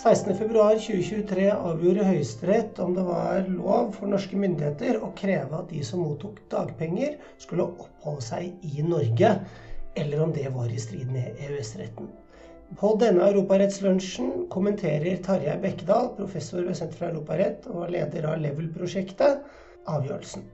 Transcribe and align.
16.2.2023 0.00 1.50
avgjorde 1.52 2.04
Høyesterett 2.06 2.78
om 2.80 2.94
det 2.96 3.02
var 3.04 3.42
lov 3.52 3.90
for 3.98 4.08
norske 4.08 4.38
myndigheter 4.40 4.96
å 5.04 5.10
kreve 5.18 5.58
at 5.58 5.68
de 5.68 5.82
som 5.84 6.00
mottok 6.00 6.38
dagpenger, 6.48 7.18
skulle 7.36 7.66
oppholde 7.66 8.24
seg 8.24 8.64
i 8.64 8.80
Norge, 8.86 9.34
eller 10.00 10.22
om 10.24 10.32
det 10.32 10.46
var 10.54 10.72
i 10.72 10.80
strid 10.80 11.10
med 11.12 11.36
EØS-retten. 11.36 12.08
På 12.80 12.94
denne 13.02 13.28
europarettslunsjen 13.28 14.46
kommenterer 14.48 15.20
Tarjei 15.26 15.58
Bekkedal, 15.60 16.14
professor 16.16 16.64
ved 16.64 16.80
Senter 16.80 17.02
for 17.02 17.10
europarett 17.10 17.68
og 17.68 17.92
leder 17.92 18.30
av 18.32 18.40
Level-prosjektet, 18.40 19.44
avgjørelsen. 19.84 20.48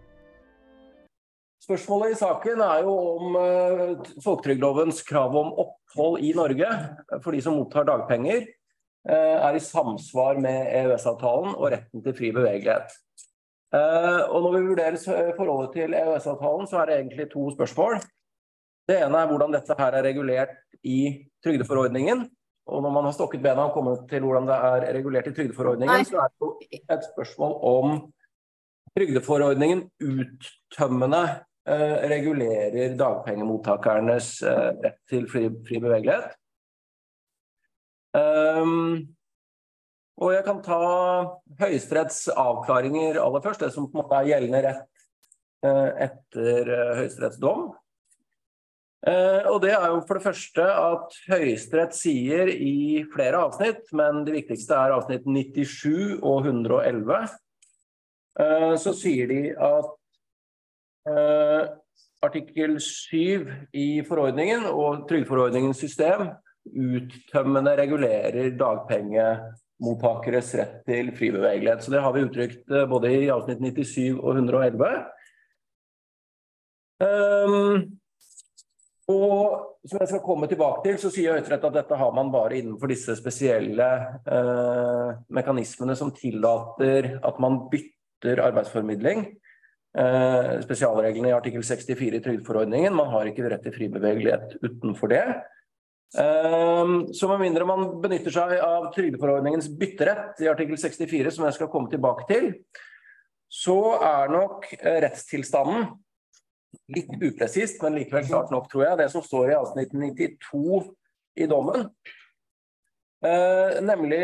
Spørsmålet 1.69 2.17
i 2.17 2.19
saken 2.19 2.67
er 2.67 2.83
jo 2.83 2.98
om 3.15 3.39
uh, 3.39 4.12
folketrygdlovens 4.27 5.06
krav 5.06 5.39
om 5.39 5.55
opphold 5.55 6.19
i 6.27 6.34
Norge 6.34 6.77
for 7.20 7.31
de 7.31 7.47
som 7.47 7.55
mottar 7.61 7.87
dagpenger, 7.87 8.42
Eh, 8.42 8.66
er 9.15 9.55
i 9.55 9.62
samsvar 9.62 10.41
med 10.42 10.70
EØS-avtalen 10.80 11.55
og 11.55 11.70
retten 11.73 12.02
til 12.02 12.14
fri 12.16 12.33
bevegelighet. 12.34 12.95
Eh, 13.74 14.23
og 14.30 14.45
når 14.45 14.52
vi 14.55 14.66
vurderer 14.69 15.33
forholdet 15.37 15.73
til 15.74 15.95
EØS-avtalen, 15.98 16.69
så 16.70 16.80
er 16.80 16.87
det 16.87 16.98
egentlig 17.01 17.28
to 17.33 17.48
spørsmål. 17.55 17.98
Det 18.87 19.00
ene 19.02 19.19
er 19.19 19.30
hvordan 19.30 19.55
dette 19.56 19.74
her 19.78 19.97
er 19.98 20.06
regulert 20.06 20.55
i 20.87 21.27
trygdeforordningen. 21.45 22.28
Og 22.66 22.83
når 22.83 22.95
man 22.95 23.05
har 23.06 23.14
stokket 23.14 23.42
bena 23.42 23.66
og 23.69 23.74
kommet 23.74 24.06
til 24.11 24.23
hvordan 24.27 24.47
det 24.47 24.55
er 24.69 24.87
regulert 24.95 25.27
i 25.30 25.34
trygdeforordningen, 25.34 26.06
så 26.06 26.23
er 26.23 26.33
det 26.38 26.80
et 26.95 27.05
spørsmål 27.12 27.52
om 27.62 27.98
trygdeforordningen 28.97 29.84
uttømmende 30.02 31.23
eh, 31.69 31.97
regulerer 32.11 32.97
dagpengemottakernes 32.98 34.31
rett 34.83 34.98
til 35.11 35.28
fri, 35.31 35.47
fri 35.66 35.83
bevegelighet. 35.83 36.34
Um, 38.17 39.06
og 40.17 40.33
jeg 40.33 40.45
kan 40.47 40.61
ta 40.64 40.77
Høyesteretts 41.61 42.31
avklaringer 42.33 43.19
aller 43.20 43.42
først, 43.45 43.64
det 43.64 43.75
som 43.75 43.89
på 43.91 43.98
en 43.98 44.05
måte 44.05 44.20
er 44.20 44.31
gjeldende 44.31 44.62
rett 44.64 45.03
uh, 45.67 45.91
etter 46.06 46.70
uh, 46.70 46.94
Høyesteretts 47.03 47.41
dom. 47.42 47.67
Uh, 49.06 49.42
og 49.53 49.61
det 49.62 49.75
er 49.77 49.91
jo 49.92 50.00
for 50.09 50.19
det 50.19 50.25
første 50.25 50.64
at 50.64 51.19
Høyesterett 51.28 51.98
sier 51.98 52.48
i 52.50 53.05
flere 53.12 53.42
avsnitt, 53.44 53.84
men 53.97 54.25
det 54.27 54.39
viktigste 54.39 54.78
er 54.78 54.97
avsnitt 54.97 55.28
97 55.28 56.17
og 56.22 56.48
111, 56.48 57.37
så 58.77 58.92
sier 58.92 59.31
de 59.31 59.39
at 59.64 59.87
artikkel 62.27 62.75
7 62.84 63.47
i 63.72 63.87
forordningen 64.05 64.67
og 64.69 65.06
trygdeforordningens 65.09 65.81
system 65.81 66.27
uttømmende 66.75 67.77
regulerer 67.78 68.50
dagpengemottakeres 68.59 70.55
rett 70.61 70.81
til 70.89 71.12
fri 71.17 71.31
bevegelighet. 71.34 71.84
Så 71.84 71.95
det 71.95 72.03
har 72.05 72.14
vi 72.17 72.25
uttrykt 72.27 72.72
eh, 72.72 72.89
både 72.91 73.12
i 73.12 73.31
avsnitt 73.33 73.62
97 73.62 74.19
og 74.19 74.33
111. 74.34 74.91
Um, 76.97 77.06
ehm, 77.06 77.81
og 79.12 79.67
som 79.87 80.00
jeg 80.03 80.11
skal 80.11 80.22
komme 80.25 80.48
tilbake 80.50 80.83
til, 80.83 80.97
så 80.98 81.11
sier 81.14 81.37
Høyesterett 81.37 81.67
at 81.69 81.75
dette 81.77 81.98
har 82.00 82.14
man 82.17 82.33
bare 82.34 82.59
innenfor 82.59 82.91
disse 82.91 83.14
spesielle 83.19 83.87
uh, 84.27 85.12
mekanismene 85.31 85.94
som 85.98 86.11
tillater 86.14 87.12
at 87.22 87.42
man 87.42 87.61
bytter 87.70 88.42
arbeidsformidling. 88.48 89.28
Uh, 89.97 90.59
spesialreglene 90.64 91.31
i 91.31 91.37
artikkel 91.37 91.62
64 91.64 92.19
i 92.19 92.22
trygdeforordningen. 92.25 92.97
Man 92.98 93.12
har 93.14 93.31
ikke 93.31 93.47
rett 93.47 93.62
til 93.64 93.77
fri 93.77 93.89
bevegelighet 93.92 94.59
utenfor 94.64 95.14
det. 95.14 95.22
Ehm, 96.15 97.15
så 97.15 97.28
med 97.28 97.43
mindre 97.43 97.67
man 97.67 97.89
benytter 98.00 98.33
seg 98.34 98.56
av 98.62 98.91
trygdeforordningens 98.94 99.69
bytterett 99.78 100.39
i 100.44 100.50
artikkel 100.50 100.78
64, 100.78 101.33
som 101.34 101.49
jeg 101.49 101.56
skal 101.59 101.71
komme 101.72 101.91
tilbake 101.93 102.28
til, 102.31 102.53
så 103.50 103.78
er 103.99 104.31
nok 104.33 104.69
eh, 104.78 105.00
rettstilstanden 105.05 105.89
litt 106.95 107.11
upresist, 107.19 107.81
men 107.83 107.99
likevel 107.99 108.28
klart 108.28 108.53
nok, 108.55 108.71
tror 108.71 108.87
jeg, 108.87 109.00
det 109.00 109.11
som 109.12 109.25
står 109.25 109.50
i 109.50 109.59
avsnitt 109.59 109.95
92 109.97 110.81
i 111.43 111.49
dommen. 111.50 111.89
Eh, 113.27 113.78
nemlig 113.83 114.22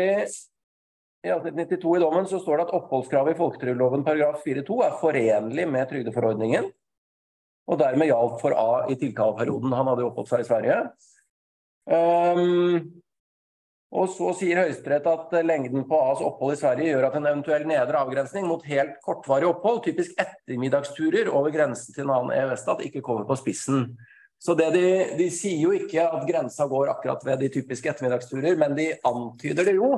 i 1.23 1.31
avsnitt 1.33 1.57
92 1.57 1.97
i 1.97 2.03
dommen 2.03 2.27
så 2.29 2.39
står 2.39 2.59
det 2.59 2.67
at 2.67 2.77
oppholdskravet 2.77 3.35
i 3.35 3.39
folketrygdloven 3.39 4.05
paragraf 4.07 4.43
4-2 4.45 4.79
er 4.87 4.97
forenlig 5.01 5.67
med 5.71 5.89
trygdeforordningen, 5.91 6.69
og 7.63 7.79
dermed 7.79 8.09
gjaldt 8.09 8.41
for 8.41 8.55
A 8.59 8.85
i 8.91 8.97
tilkaleperioden. 8.99 9.71
Han 9.75 9.89
hadde 9.91 10.07
oppholdt 10.07 10.33
seg 10.33 10.43
i 10.43 10.47
Sverige. 10.49 10.79
Um, 11.83 13.03
og 13.93 14.07
så 14.09 14.31
sier 14.39 14.63
Høyesterett 14.63 15.05
at 15.05 15.35
lengden 15.45 15.83
på 15.85 15.97
A's 15.99 16.23
opphold 16.25 16.55
i 16.55 16.57
Sverige 16.57 16.89
gjør 16.95 17.09
at 17.09 17.17
en 17.19 17.27
eventuell 17.29 17.67
nedre 17.69 17.99
avgrensning 18.01 18.47
mot 18.49 18.63
helt 18.65 18.95
kortvarig 19.05 19.45
opphold, 19.51 19.83
typisk 19.85 20.17
ettermiddagsturer 20.17 21.29
over 21.29 21.53
grensen 21.53 21.93
til 21.93 22.07
en 22.07 22.15
annen 22.15 22.33
EØS-stat, 22.39 22.81
ikke 22.87 23.03
kommer 23.05 23.27
på 23.29 23.37
spissen. 23.43 23.91
Så 24.41 24.55
de, 24.59 24.65
de, 25.15 25.29
sier 25.31 25.61
jo 25.61 25.71
ikke 25.77 26.03
at 26.03 26.25
grensa 26.27 26.65
går 26.67 26.89
akkurat 26.95 27.21
ved 27.27 27.45
de 27.45 27.51
typiske 27.53 27.91
ettermiddagsturer, 27.91 28.57
men 28.59 28.73
de 28.79 28.89
antyder 29.07 29.69
det 29.69 29.77
jo. 29.77 29.93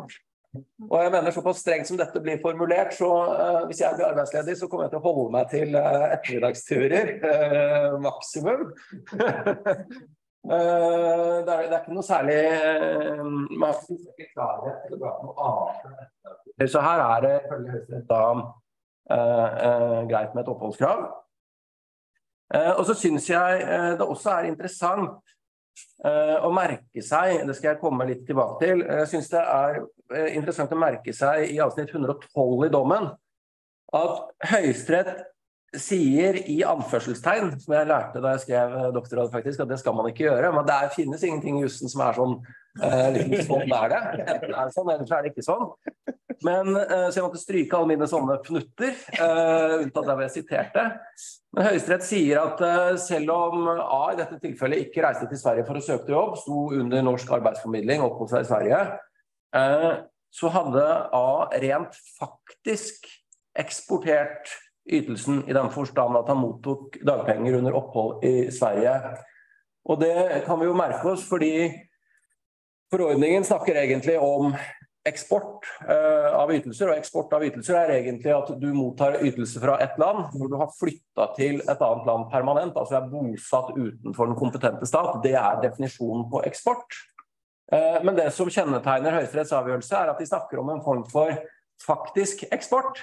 Og 0.90 1.00
jeg 1.02 1.12
mener 1.16 1.34
Såpass 1.36 1.64
strengt 1.64 1.88
som 1.90 1.98
dette 2.00 2.20
blir 2.24 2.38
formulert, 2.44 2.94
så 2.96 3.10
uh, 3.32 3.64
hvis 3.70 3.82
jeg 3.82 3.96
blir 3.98 4.10
arbeidsledig, 4.12 4.58
så 4.60 4.70
kommer 4.70 4.86
jeg 4.86 4.94
til 4.94 5.02
å 5.02 5.08
holde 5.08 5.26
meg 5.34 5.50
til 5.56 5.80
uh, 5.80 6.06
ettermiddagsturer. 6.12 7.16
Uh, 7.24 7.98
maksimum. 8.04 8.70
Uh, 10.46 11.42
det, 11.46 11.54
er, 11.54 11.62
det, 11.66 11.74
er, 11.74 11.80
ikke 11.80 11.96
noe 11.96 12.06
særlig 12.06 12.36
uh, 12.38 13.22
Man 13.58 13.72
får 13.74 14.02
ikke 14.12 14.28
klarhet 14.36 14.84
til 14.86 14.94
å 14.94 15.00
dra 15.02 15.14
noe 15.24 15.48
annet. 15.48 16.68
Så 16.70 16.84
her 16.86 17.02
er 17.02 17.24
det 17.24 17.32
ifølge 17.40 17.72
Høyesterett 17.74 18.12
da 18.12 18.20
uh, 18.36 20.02
greit 20.12 20.36
med 20.36 20.44
et 20.44 20.52
oppholdskrav. 20.54 21.02
og 22.78 22.84
så 22.86 22.94
syns 22.94 23.26
jeg 23.30 23.64
det 23.98 24.06
også 24.06 24.36
er 24.36 24.52
interessant 24.52 25.34
å 26.06 26.52
merke 26.54 27.02
seg, 27.04 27.42
det 27.48 27.56
skal 27.58 27.72
jeg 27.72 27.82
komme 27.82 28.06
litt 28.08 28.22
tilbake 28.28 28.60
til, 28.62 28.84
jeg 28.86 29.08
syns 29.10 29.32
det 29.34 29.42
er 29.42 29.80
interessant 30.38 30.72
å 30.72 30.78
merke 30.80 31.14
seg 31.16 31.50
i 31.50 31.58
avsnitt 31.64 31.90
112 31.90 32.68
i 32.68 32.72
dommen 32.72 33.10
at 33.98 34.22
Høyesterett 34.52 35.26
sier 35.82 36.38
i 36.52 36.60
anførselstegn, 36.68 37.54
som 37.62 37.76
jeg 37.78 37.90
lærte 37.90 38.22
da 38.24 38.36
jeg 38.36 38.46
skrev 38.46 38.76
doktorgrad, 38.96 39.32
faktisk, 39.34 39.64
at 39.64 39.72
det 39.72 39.80
skal 39.82 39.96
man 39.98 40.10
ikke 40.12 40.28
gjøre. 40.28 40.52
Men 40.56 40.68
det 40.68 40.80
finnes 40.96 41.24
ingenting 41.26 41.60
i 41.60 41.66
jussen 41.66 41.92
som 41.92 42.04
er 42.06 42.20
sånn 42.20 42.36
eh, 42.82 43.10
liksom, 43.16 43.64
Sånn 43.64 43.76
er 43.80 43.94
det. 43.94 44.04
Enten 44.26 44.54
er 44.54 44.70
det 44.70 44.76
sånn, 44.76 44.94
eller 44.94 45.10
så 45.10 45.18
er 45.18 45.26
det 45.26 45.34
ikke 45.34 45.46
sånn. 45.46 45.66
Men, 46.46 46.76
eh, 46.78 47.08
så 47.10 47.20
jeg 47.20 47.26
måtte 47.26 47.42
stryke 47.42 47.78
alle 47.78 47.92
mine 47.94 48.08
sånne 48.10 48.38
fnutter, 48.46 48.96
eh, 49.16 49.76
unntatt 49.86 50.04
der 50.04 50.12
hvor 50.12 50.26
jeg 50.26 50.36
siterte. 50.36 50.86
Men 51.56 51.70
Høyesterett 51.70 52.06
sier 52.06 52.42
at 52.42 52.64
eh, 52.68 52.98
selv 53.02 53.32
om 53.36 53.70
A 53.72 54.02
i 54.12 54.18
dette 54.20 54.40
tilfellet 54.44 54.84
ikke 54.86 55.06
reiste 55.06 55.30
til 55.32 55.40
Sverige 55.42 55.68
for 55.68 55.80
å 55.80 55.86
søke 55.86 56.12
jobb, 56.14 56.36
sto 56.42 56.66
under 56.76 57.06
norsk 57.08 57.32
arbeidsformidling 57.40 58.04
oppholdt 58.06 58.36
seg 58.36 58.46
i 58.46 58.50
Sverige, 58.52 58.82
eh, 59.56 59.92
så 60.36 60.52
hadde 60.52 60.86
A 61.16 61.28
rent 61.64 61.96
faktisk 62.20 63.08
eksportert 63.56 64.52
ytelsen 64.86 65.44
i 65.50 65.54
den 65.54 65.72
forstand 65.74 66.18
at 66.18 66.30
han 66.30 66.42
mottok 66.42 67.00
dagpenger 67.06 67.58
under 67.60 67.78
opphold 67.78 68.26
i 68.26 68.52
Sverige. 68.54 68.94
Og 69.86 70.00
det 70.02 70.44
kan 70.46 70.60
vi 70.60 70.70
jo 70.70 70.78
merke 70.78 71.14
oss, 71.14 71.26
fordi 71.30 71.70
forordningen 72.94 73.46
snakker 73.46 73.78
egentlig 73.82 74.18
om 74.22 74.54
eksport 75.06 75.66
uh, 75.86 76.34
av 76.34 76.52
ytelser. 76.54 76.90
Og 76.90 77.00
eksport 77.00 77.34
av 77.38 77.46
ytelser 77.46 77.78
er 77.78 77.94
egentlig 78.00 78.34
at 78.34 78.50
du 78.62 78.68
mottar 78.74 79.20
ytelser 79.22 79.62
fra 79.62 79.78
et 79.84 79.98
land 80.02 80.34
når 80.38 80.52
du 80.52 80.56
har 80.62 80.72
flytta 80.74 81.28
til 81.38 81.60
et 81.62 81.84
annet 81.90 82.10
land 82.10 82.30
permanent, 82.32 82.78
altså 82.78 82.98
er 83.00 83.12
bosatt 83.12 83.76
utenfor 83.76 84.32
den 84.32 84.40
kompetente 84.40 84.90
stat. 84.90 85.20
Det 85.26 85.36
er 85.38 85.62
definisjonen 85.66 86.26
på 86.32 86.42
eksport. 86.50 86.98
Uh, 87.70 88.02
men 88.06 88.18
det 88.18 88.32
som 88.34 88.50
kjennetegner 88.50 89.20
Høyesteretts 89.20 89.54
avgjørelse, 89.58 90.02
er 90.02 90.14
at 90.14 90.22
de 90.22 90.30
snakker 90.30 90.62
om 90.62 90.74
en 90.74 90.84
form 90.86 91.06
for 91.12 91.34
faktisk 91.86 92.48
eksport. 92.56 93.02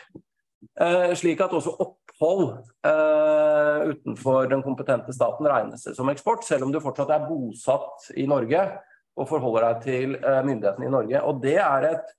Eh, 0.62 1.12
slik 1.18 1.40
at 1.42 1.52
også 1.56 1.74
opphold 1.82 2.44
eh, 2.86 3.90
utenfor 3.90 4.46
den 4.50 4.62
kompetente 4.62 5.12
staten 5.14 5.48
regnes 5.50 5.88
som 5.96 6.10
eksport, 6.12 6.46
selv 6.46 6.66
om 6.66 6.72
du 6.72 6.78
fortsatt 6.82 7.10
er 7.10 7.26
bosatt 7.26 8.12
i 8.14 8.28
Norge 8.30 8.62
og 9.18 9.28
forholder 9.28 9.66
deg 9.66 9.80
til 9.84 10.14
eh, 10.20 10.40
myndighetene 10.46 10.86
i 10.86 10.92
Norge. 10.94 11.22
Og 11.26 11.42
det 11.42 11.58
er 11.60 11.88
et 11.90 12.18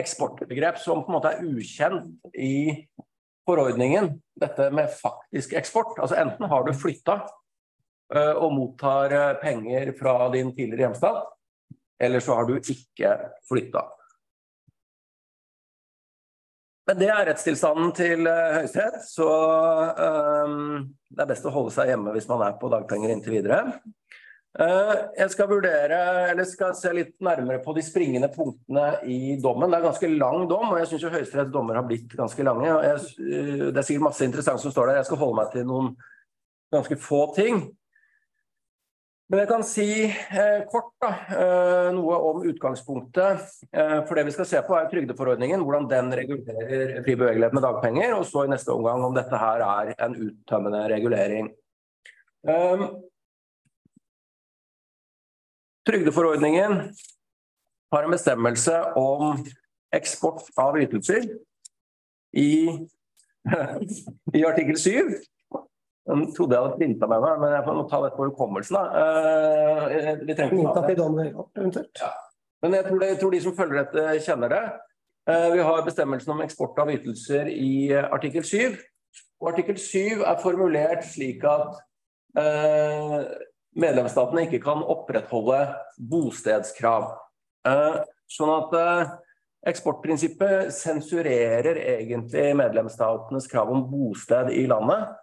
eksportbegrep 0.00 0.78
som 0.80 1.02
på 1.04 1.10
en 1.10 1.16
måte 1.18 1.34
er 1.34 1.42
ukjent 1.44 2.30
i 2.40 2.86
forordningen, 3.44 4.08
dette 4.40 4.70
med 4.72 4.88
faktisk 4.88 5.52
eksport. 5.58 5.98
Altså 5.98 6.16
enten 6.22 6.48
har 6.48 6.64
du 6.64 6.72
flytta 6.72 7.18
og 8.14 8.54
mottar 8.56 9.12
penger 9.42 9.92
fra 9.98 10.30
din 10.32 10.54
tidligere 10.56 10.86
hjemstat, 10.86 11.28
eller 12.00 12.24
så 12.24 12.38
har 12.38 12.48
du 12.48 12.56
ikke 12.56 13.12
flytta. 13.50 13.84
Men 16.84 17.00
det 17.00 17.08
er 17.08 17.26
rettstilstanden 17.30 17.92
til 17.96 18.26
uh, 18.28 18.58
Høyesterett, 18.58 19.04
så 19.08 19.28
um, 20.44 20.82
det 21.08 21.22
er 21.24 21.30
best 21.30 21.46
å 21.48 21.52
holde 21.54 21.72
seg 21.72 21.88
hjemme 21.88 22.12
hvis 22.12 22.28
man 22.28 22.44
er 22.44 22.58
på 22.60 22.68
dagpenger 22.72 23.14
inntil 23.14 23.38
videre. 23.38 23.62
Uh, 24.54 24.92
jeg 25.16 25.32
skal 25.32 25.48
vurdere, 25.50 26.00
eller 26.30 26.46
skal 26.46 26.76
se 26.78 26.92
litt 26.94 27.14
nærmere 27.24 27.62
på 27.64 27.72
de 27.74 27.82
springende 27.82 28.28
punktene 28.34 29.00
i 29.10 29.38
dommen. 29.42 29.72
Det 29.72 29.80
er 29.80 29.86
ganske 29.88 30.10
lang 30.12 30.44
dom, 30.50 30.68
og 30.68 30.82
jeg 30.82 30.90
syns 30.92 31.08
Høyesteretts 31.16 31.54
dommer 31.54 31.80
har 31.80 31.88
blitt 31.88 32.12
ganske 32.14 32.46
lange. 32.46 32.68
Jeg, 32.68 33.00
uh, 33.00 33.64
det 33.70 33.80
er 33.80 33.88
sikkert 33.88 34.10
masse 34.10 34.28
interessant 34.28 34.62
som 34.62 34.74
står 34.74 34.92
der. 34.92 35.00
Jeg 35.00 35.08
skal 35.08 35.22
holde 35.24 35.40
meg 35.40 35.56
til 35.56 35.66
noen 35.70 35.94
ganske 36.74 37.00
få 37.00 37.24
ting. 37.38 37.64
Men 39.32 39.40
jeg 39.40 39.48
kan 39.48 39.62
si 39.64 39.86
eh, 40.04 40.64
kort 40.68 40.90
da, 41.00 41.08
eh, 41.32 41.86
noe 41.96 42.16
om 42.28 42.42
utgangspunktet. 42.44 43.46
Eh, 43.72 43.96
for 44.04 44.18
det 44.18 44.26
vi 44.28 44.34
skal 44.36 44.48
se 44.50 44.60
på 44.66 44.76
er 44.76 44.90
trygdeforordningen, 44.90 45.64
hvordan 45.64 45.88
den 45.88 46.12
regulerer 46.18 46.98
fri 47.06 47.16
bevegelighet 47.16 47.56
med 47.56 47.64
dagpenger. 47.64 48.12
Og 48.18 48.26
så 48.28 48.44
i 48.44 48.52
neste 48.52 48.74
omgang 48.74 49.00
om 49.06 49.16
dette 49.16 49.40
her 49.40 49.64
er 49.64 49.94
en 49.96 50.18
uttømmende 50.28 50.84
regulering. 50.92 51.50
Um, 52.44 52.86
Trygdeforordningen 55.88 56.78
har 57.92 58.04
en 58.04 58.12
bestemmelse 58.12 58.76
om 58.96 59.40
eksport 59.92 60.46
av 60.60 60.76
ytelser 60.80 61.26
i, 62.36 62.52
i 64.38 64.44
artikkel 64.48 64.80
7. 64.80 65.16
Den 66.04 66.26
trodde 66.36 66.56
jeg 66.56 66.64
hadde 66.66 66.78
printa 66.80 67.08
med 67.08 67.22
meg, 67.24 67.38
men 67.40 67.54
jeg 67.54 67.64
får 67.64 67.78
ta 67.88 68.00
dette 68.04 68.18
på 68.18 68.26
hukommelsen. 68.28 68.76
Uh, 68.76 69.84
ja. 72.00 72.10
Men 72.64 72.76
jeg 72.76 72.84
tror, 72.88 72.98
det, 73.00 73.08
jeg 73.08 73.18
tror, 73.22 73.32
de 73.32 73.40
som 73.44 73.56
følger 73.56 73.80
dette, 73.80 74.02
kjenner 74.26 74.52
det. 74.52 74.64
Uh, 75.30 75.48
vi 75.54 75.64
har 75.64 75.86
bestemmelsen 75.86 76.34
om 76.36 76.44
eksport 76.44 76.76
av 76.84 76.92
ytelser 76.92 77.48
i 77.52 77.72
uh, 77.94 78.10
artikkel 78.12 78.44
7. 78.44 78.76
Og 79.40 79.50
artikkel 79.54 79.80
7 79.80 80.20
er 80.20 80.40
formulert 80.42 81.04
slik 81.08 81.44
at 81.48 81.80
medlemsstatene 83.78 84.46
ikke 84.46 84.62
kan 84.64 84.82
opprettholde 84.82 85.60
bostedskrav. 86.10 87.12
Eh, 87.68 87.98
sånn 88.30 88.52
at 88.52 88.74
eh, 88.78 89.12
eksportprinsippet 89.72 90.72
sensurerer 90.74 91.78
egentlig 91.96 92.50
medlemsstatenes 92.58 93.48
krav 93.50 93.72
om 93.72 93.86
bosted 93.88 94.52
i 94.54 94.66
landet 94.70 95.14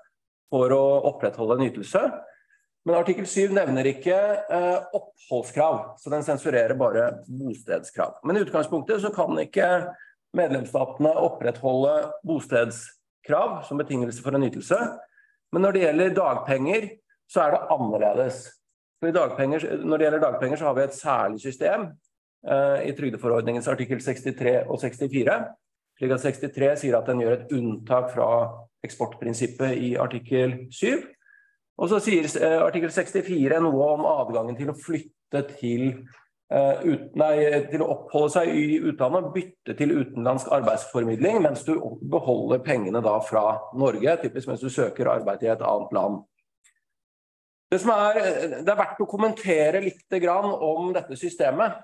for 0.51 0.73
å 0.75 0.83
opprettholde 1.13 1.57
en 1.57 1.69
ytelse. 1.69 2.03
Men 2.87 2.97
artikkel 2.97 3.27
7 3.29 3.53
nevner 3.53 3.87
ikke 3.91 4.15
eh, 4.17 4.93
oppholdskrav, 4.97 5.81
så 6.01 6.13
den 6.13 6.25
sensurerer 6.25 6.73
bare 6.77 7.11
bostedskrav. 7.29 8.17
Men 8.25 8.39
i 8.39 8.45
utgangspunktet 8.45 9.03
så 9.03 9.11
kan 9.13 9.37
ikke 9.41 9.67
medlemsstatene 10.37 11.11
opprettholde 11.21 11.93
bostedskrav 12.25 13.61
som 13.67 13.81
betingelse 13.81 14.23
for 14.25 14.37
en 14.37 14.47
ytelse. 14.47 14.79
Men 15.53 15.65
når 15.65 15.75
det 15.75 15.83
gjelder 15.85 16.17
dagpenger, 16.17 16.89
så 17.31 17.45
er 17.45 17.53
det 17.55 17.61
annerledes. 17.75 18.41
Dagpenger, 19.01 19.65
når 19.81 19.97
det 19.97 20.07
gjelder 20.07 20.25
dagpenger, 20.25 20.59
så 20.59 20.69
har 20.69 20.77
vi 20.77 20.83
et 20.85 20.97
særlig 20.97 21.41
system 21.43 21.87
eh, 21.87 22.89
i 22.89 22.95
trygdeforordningens 22.97 23.69
artikkel 23.69 24.01
63 24.01 24.57
og 24.65 24.81
64. 24.81 25.37
Slik 26.01 26.17
at 26.17 26.25
63 26.25 26.73
sier 26.81 26.97
at 26.97 27.09
den 27.09 27.21
gjør 27.21 27.37
et 27.37 27.55
unntak 27.57 28.09
fra 28.13 28.27
eksportprinsippet 28.85 29.77
i 29.77 29.91
artikkel 29.99 30.55
7. 30.73 31.03
Og 31.81 31.89
så 31.89 32.01
sier 32.03 32.27
eh, 32.41 32.57
artikkel 32.61 32.91
64 32.93 33.61
noe 33.63 33.93
om 33.95 34.07
adgangen 34.09 34.57
til 34.57 34.71
å 34.71 34.77
flytte 34.77 35.41
til, 35.55 35.85
uh, 36.51 36.81
ut, 36.83 37.13
nei, 37.17 37.35
til 37.71 37.81
å 37.85 37.87
oppholde 37.93 38.33
seg 38.33 38.49
i 38.51 38.65
utlandet, 38.91 39.29
bytte 39.33 39.75
til 39.79 39.93
utenlandsk 39.95 40.51
arbeidsformidling, 40.51 41.39
mens 41.45 41.63
du 41.63 41.71
beholder 42.11 42.59
pengene 42.65 42.99
da 43.05 43.15
fra 43.23 43.45
Norge, 43.79 44.17
typisk 44.25 44.51
mens 44.51 44.65
du 44.65 44.67
søker 44.69 45.09
arbeid 45.13 45.45
i 45.45 45.53
et 45.53 45.63
annet 45.63 45.95
land. 45.95 46.19
Det, 47.71 47.79
er, 47.87 48.19
det 48.59 48.67
er 48.67 48.81
verdt 48.81 48.99
å 48.99 49.07
kommentere 49.07 49.79
litt 49.79 50.19
om 50.27 50.91
dette 50.91 51.15
systemet. 51.15 51.79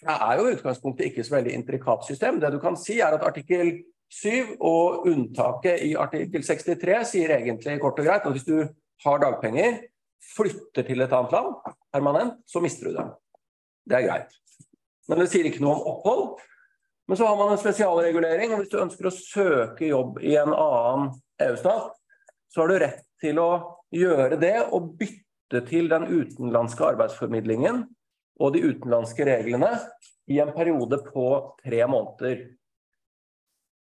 Det 0.00 0.12
er 0.12 0.36
jo 0.36 0.44
i 0.48 0.52
utgangspunktet 0.58 1.08
ikke 1.08 1.24
så 1.24 1.38
veldig 1.38 1.54
intrikat 1.56 2.04
system. 2.04 2.38
Det 2.40 2.52
du 2.52 2.60
kan 2.60 2.76
si 2.76 2.98
er 3.00 3.16
at 3.16 3.24
artikkel 3.24 3.78
7 4.10 4.56
og 4.58 5.06
unntaket 5.06 5.84
i 5.86 5.94
artikkel 5.98 6.42
63 6.42 7.00
sier 7.12 7.36
egentlig 7.36 7.78
kort 7.82 7.98
og 8.02 8.08
greit 8.08 8.26
at 8.26 8.34
hvis 8.34 8.48
du 8.48 8.56
har 9.04 9.22
dagpenger, 9.22 9.78
flytter 10.34 10.84
til 10.86 11.00
et 11.00 11.12
annet 11.14 11.32
land 11.32 11.54
permanent, 11.94 12.40
så 12.46 12.60
mister 12.62 12.90
du 12.90 12.98
dem. 12.98 13.12
Det 13.88 13.98
er 13.98 14.06
greit. 14.08 14.34
Men 15.08 15.22
det 15.22 15.30
sier 15.32 15.46
ikke 15.48 15.62
noe 15.64 15.78
om 15.78 15.86
opphold. 15.94 16.24
Men 17.10 17.18
så 17.18 17.26
har 17.26 17.38
man 17.38 17.52
en 17.54 17.58
spesialregulering. 17.58 18.52
og 18.52 18.60
Hvis 18.60 18.70
du 18.70 18.78
ønsker 18.78 19.08
å 19.08 19.14
søke 19.14 19.88
jobb 19.88 20.20
i 20.22 20.36
en 20.38 20.52
annen 20.54 21.08
EU-stat, 21.42 21.96
så 22.50 22.62
har 22.62 22.70
du 22.70 22.82
rett 22.82 23.02
til 23.22 23.40
å 23.42 23.50
gjøre 23.94 24.38
det 24.38 24.56
og 24.70 24.92
bytte 25.00 25.64
til 25.66 25.90
den 25.90 26.06
utenlandske 26.06 26.86
arbeidsformidlingen 26.92 27.82
og 28.40 28.54
de 28.54 28.62
utenlandske 28.62 29.26
reglene 29.26 29.72
i 30.30 30.38
en 30.42 30.52
periode 30.54 31.00
på 31.08 31.26
tre 31.64 31.82
måneder. 31.90 32.44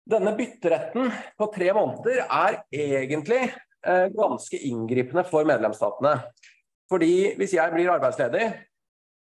Denne 0.08 0.32
bytteretten 0.36 1.10
på 1.36 1.50
tre 1.52 1.72
måneder 1.76 2.22
er 2.24 2.62
egentlig 2.72 3.42
eh, 3.44 4.06
ganske 4.14 4.60
inngripende 4.70 5.24
for 5.28 5.44
medlemsstatene. 5.48 6.14
Fordi 6.88 7.34
hvis 7.36 7.52
jeg 7.58 7.74
blir 7.74 7.92
arbeidsledig, 7.92 8.46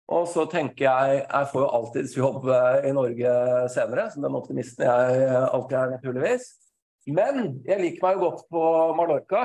og 0.09 0.29
så 0.31 0.47
tenker 0.49 0.87
jeg 0.87 1.19
jeg 1.25 1.49
får 1.51 1.65
jo 1.65 1.73
alltids 1.81 2.15
jobb 2.17 2.47
eh, 2.55 2.87
i 2.89 2.95
Norge 2.95 3.35
senere, 3.75 4.07
som 4.13 4.23
den 4.23 4.39
optimisten 4.39 4.87
jeg 4.87 5.29
alltid 5.49 5.79
er, 5.81 5.95
naturligvis. 5.97 6.49
Men 7.11 7.59
jeg 7.67 7.83
liker 7.83 8.05
meg 8.05 8.17
jo 8.17 8.29
godt 8.29 8.47
på 8.53 8.65
Mallorca. 8.95 9.45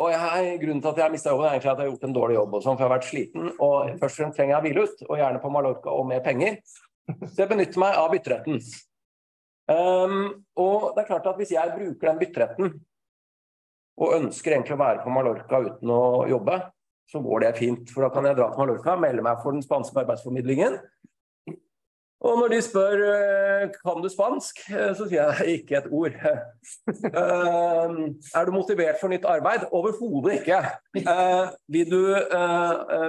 Og 0.00 0.14
jeg, 0.14 0.58
grunnen 0.62 0.80
til 0.80 0.94
at 0.94 0.96
jeg 0.96 1.04
har 1.04 1.12
mista 1.12 1.32
jobben, 1.34 1.44
er 1.44 1.58
egentlig 1.58 1.74
at 1.74 1.80
jeg 1.80 1.84
har 1.84 1.92
gjort 1.92 2.06
en 2.08 2.14
dårlig 2.16 2.36
jobb. 2.40 2.54
Og 2.56 2.62
sånn, 2.64 2.76
for 2.78 2.86
jeg 2.86 2.88
har 2.88 2.96
vært 2.96 3.10
sliten, 3.10 3.50
og 3.58 3.98
først 4.00 4.14
og 4.14 4.22
fremst 4.22 4.38
trenger 4.40 4.54
jeg 4.54 4.60
å 4.60 4.64
hvile 4.64 4.84
ut, 4.86 5.02
og 5.10 5.18
gjerne 5.20 5.42
på 5.42 5.50
Mallorca 5.52 5.92
og 5.92 6.06
med 6.08 6.22
penger. 6.24 6.62
Så 7.26 7.42
jeg 7.42 7.50
benytter 7.50 7.82
meg 7.82 7.98
av 8.00 8.14
bytteretten. 8.14 8.62
Um, 9.70 10.44
og 10.58 10.92
det 10.96 11.04
er 11.04 11.10
klart 11.12 11.28
at 11.30 11.38
hvis 11.38 11.52
jeg 11.54 11.74
bruker 11.76 12.10
den 12.10 12.20
bytteretten, 12.20 12.72
og 14.00 14.14
ønsker 14.16 14.54
egentlig 14.54 14.74
å 14.74 14.80
være 14.80 15.02
på 15.04 15.12
Mallorca 15.12 15.60
uten 15.62 15.92
å 15.92 16.02
jobbe, 16.30 16.56
så 17.10 17.20
går 17.22 17.44
det 17.44 17.50
fint. 17.58 17.90
For 17.92 18.06
da 18.06 18.10
kan 18.14 18.26
jeg 18.26 18.38
dra 18.38 18.48
til 18.50 18.62
Mallorca, 18.62 18.96
melde 18.98 19.24
meg 19.26 19.42
for 19.42 19.54
den 19.54 19.64
spanske 19.64 20.02
arbeidsformidlingen, 20.02 20.78
og 22.20 22.36
når 22.36 22.52
de 22.52 22.58
spør 22.60 23.02
eh, 23.06 23.62
kan 23.80 24.02
du 24.04 24.08
spansk, 24.12 24.58
eh, 24.68 24.90
så 24.96 25.06
sier 25.08 25.30
jeg 25.40 25.60
ikke 25.60 25.78
et 25.80 25.90
ord. 25.90 26.16
Eh, 27.10 27.92
er 28.36 28.46
du 28.46 28.52
motivert 28.52 28.98
for 29.00 29.10
nytt 29.12 29.24
arbeid? 29.28 29.64
Overhodet 29.74 30.40
ikke. 30.40 30.58
Vil 31.72 31.88
du 31.90 32.00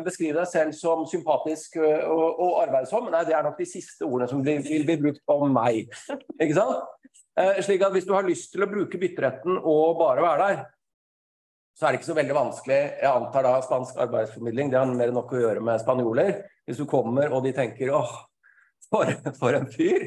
beskrive 0.06 0.40
deg 0.40 0.48
selv 0.50 0.76
som 0.78 1.04
sympatisk 1.10 1.78
og 1.82 2.56
arbeidsom? 2.62 3.10
Nei, 3.12 3.24
det 3.28 3.36
er 3.38 3.46
nok 3.46 3.60
de 3.60 3.68
siste 3.70 4.08
ordene 4.08 4.30
som 4.32 4.44
vil 4.46 4.86
bli 4.88 4.98
brukt 5.02 5.22
om 5.32 5.52
meg. 5.54 5.92
Ikke 6.40 6.58
sant? 6.58 6.86
Slik 7.66 7.84
at 7.86 7.96
hvis 7.96 8.08
du 8.08 8.16
har 8.16 8.28
lyst 8.28 8.54
til 8.56 8.66
å 8.66 8.70
bruke 8.72 9.00
bytteretten 9.02 9.60
og 9.60 10.00
bare 10.02 10.26
være 10.26 10.48
der, 10.48 10.64
så 11.78 11.88
er 11.88 11.94
det 11.94 12.02
ikke 12.02 12.12
så 12.12 12.18
veldig 12.18 12.38
vanskelig. 12.38 12.82
Jeg 13.02 13.12
antar 13.12 13.48
da 13.48 13.54
spansk 13.66 14.02
arbeidsformidling, 14.08 14.72
det 14.72 14.80
har 14.80 14.90
mer 14.90 15.12
enn 15.12 15.18
nok 15.18 15.32
å 15.36 15.46
gjøre 15.46 15.64
med 15.66 15.82
spanjoler. 15.84 16.36
Hvis 16.68 16.82
du 16.82 16.88
kommer 16.90 17.34
og 17.34 17.46
de 17.46 17.56
tenker 17.58 17.94
åh, 17.96 18.12
for, 18.92 19.16
for, 19.40 19.56
en 19.56 19.70
fyr, 19.72 20.06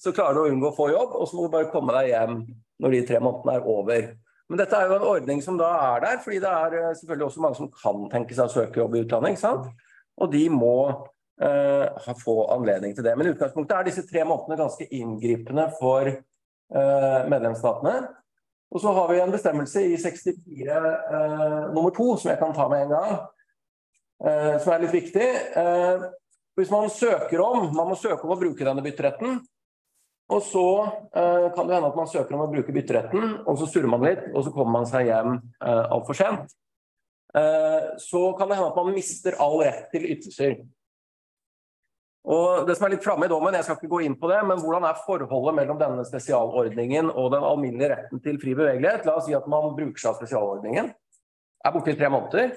så 0.00 0.12
klarer 0.12 0.36
du 0.36 0.44
å 0.44 0.52
unngå 0.52 0.70
å 0.70 0.76
få 0.76 0.90
jobb, 0.92 1.16
og 1.16 1.28
så 1.28 1.38
må 1.38 1.46
du 1.46 1.56
bare 1.56 1.72
komme 1.72 1.96
deg 1.96 2.12
hjem 2.12 2.38
når 2.82 2.94
de 2.94 3.02
tre 3.08 3.20
månedene 3.24 3.56
er 3.56 3.68
over. 3.72 4.08
Men 4.46 4.60
dette 4.60 4.78
er 4.78 4.86
jo 4.90 4.98
en 4.98 5.08
ordning 5.08 5.40
som 5.42 5.56
da 5.58 5.72
er 5.88 6.04
der, 6.04 6.18
fordi 6.22 6.38
det 6.44 6.50
er 6.52 6.78
eh, 6.78 6.94
selvfølgelig 7.00 7.26
også 7.26 7.42
mange 7.42 7.58
som 7.58 7.70
kan 7.72 8.04
tenke 8.12 8.36
seg 8.36 8.46
å 8.46 8.52
søke 8.52 8.82
jobb 8.82 8.94
i 8.94 9.02
utdanning. 9.02 9.38
sant? 9.40 9.72
Og 10.22 10.30
de 10.32 10.44
må 10.52 10.76
eh, 11.42 12.12
få 12.20 12.36
anledning 12.54 12.94
til 12.94 13.04
det. 13.04 13.16
Men 13.16 13.26
i 13.26 13.32
utgangspunktet 13.34 13.74
er 13.78 13.88
disse 13.88 14.06
tre 14.06 14.22
månedene 14.28 14.60
ganske 14.60 14.86
inngripende 14.94 15.66
for 15.80 16.12
eh, 16.12 17.18
medlemsstatene. 17.32 17.96
Og 18.70 18.82
så 18.82 18.92
har 18.94 19.10
vi 19.10 19.18
en 19.22 19.34
bestemmelse 19.34 19.82
i 19.88 19.98
64 20.02 20.78
eh, 20.78 21.58
nummer 21.74 21.90
to, 21.96 22.12
som 22.14 22.30
jeg 22.30 22.38
kan 22.38 22.54
ta 22.54 22.68
med 22.70 22.86
en 22.86 22.94
gang, 22.94 23.16
som 24.62 24.72
er 24.72 24.80
litt 24.80 24.94
viktig. 24.94 25.26
Hvis 26.56 26.72
man 26.72 26.88
søker 26.88 27.42
om, 27.44 27.68
man 27.76 27.90
må 27.90 27.96
søke 28.00 28.24
om 28.24 28.32
å 28.32 28.40
bruke 28.40 28.64
denne 28.64 28.84
bytteretten, 28.84 29.42
og 30.32 30.40
så 30.42 30.68
eh, 31.14 31.48
kan 31.54 31.68
det 31.68 31.76
hende 31.76 31.90
at 31.92 31.98
man 31.98 32.08
søker 32.10 32.34
om 32.34 32.46
å 32.46 32.50
bruke 32.50 32.72
bytteretten, 32.74 33.42
og 33.44 33.58
så 33.60 33.68
surrer 33.70 33.92
man 33.92 34.06
litt, 34.06 34.24
og 34.32 34.46
så 34.46 34.52
kommer 34.54 34.80
man 34.80 34.88
seg 34.88 35.10
hjem 35.10 35.36
eh, 35.36 35.84
altfor 35.94 36.16
sent. 36.18 36.56
Eh, 37.36 37.92
så 38.02 38.22
kan 38.38 38.48
det 38.48 38.56
hende 38.58 38.72
at 38.72 38.80
man 38.80 38.96
mister 38.96 39.36
all 39.42 39.60
rett 39.60 39.86
til 39.92 40.08
ytelser. 40.08 40.56
Og 42.26 42.64
det 42.66 42.74
som 42.74 42.88
er 42.88 42.96
litt 42.96 43.04
framme 43.04 43.28
i 43.28 43.30
dommen, 43.30 43.54
jeg 43.54 43.68
skal 43.68 43.76
ikke 43.78 43.92
gå 43.92 44.00
inn 44.02 44.16
på 44.18 44.32
det, 44.32 44.40
men 44.48 44.58
hvordan 44.58 44.88
er 44.88 45.04
forholdet 45.04 45.54
mellom 45.60 45.78
denne 45.78 46.06
spesialordningen 46.08 47.12
og 47.12 47.28
den 47.36 47.44
alminnelige 47.46 47.92
retten 47.92 48.22
til 48.24 48.40
fri 48.42 48.56
bevegelighet? 48.56 49.04
La 49.06 49.20
oss 49.20 49.28
si 49.28 49.36
at 49.36 49.46
man 49.50 49.76
bruker 49.76 50.00
seg 50.00 50.10
av 50.10 50.18
spesialordningen, 50.24 50.88
er 51.66 51.76
borte 51.76 51.92
i 51.92 52.00
tre 52.00 52.10
måneder 52.10 52.56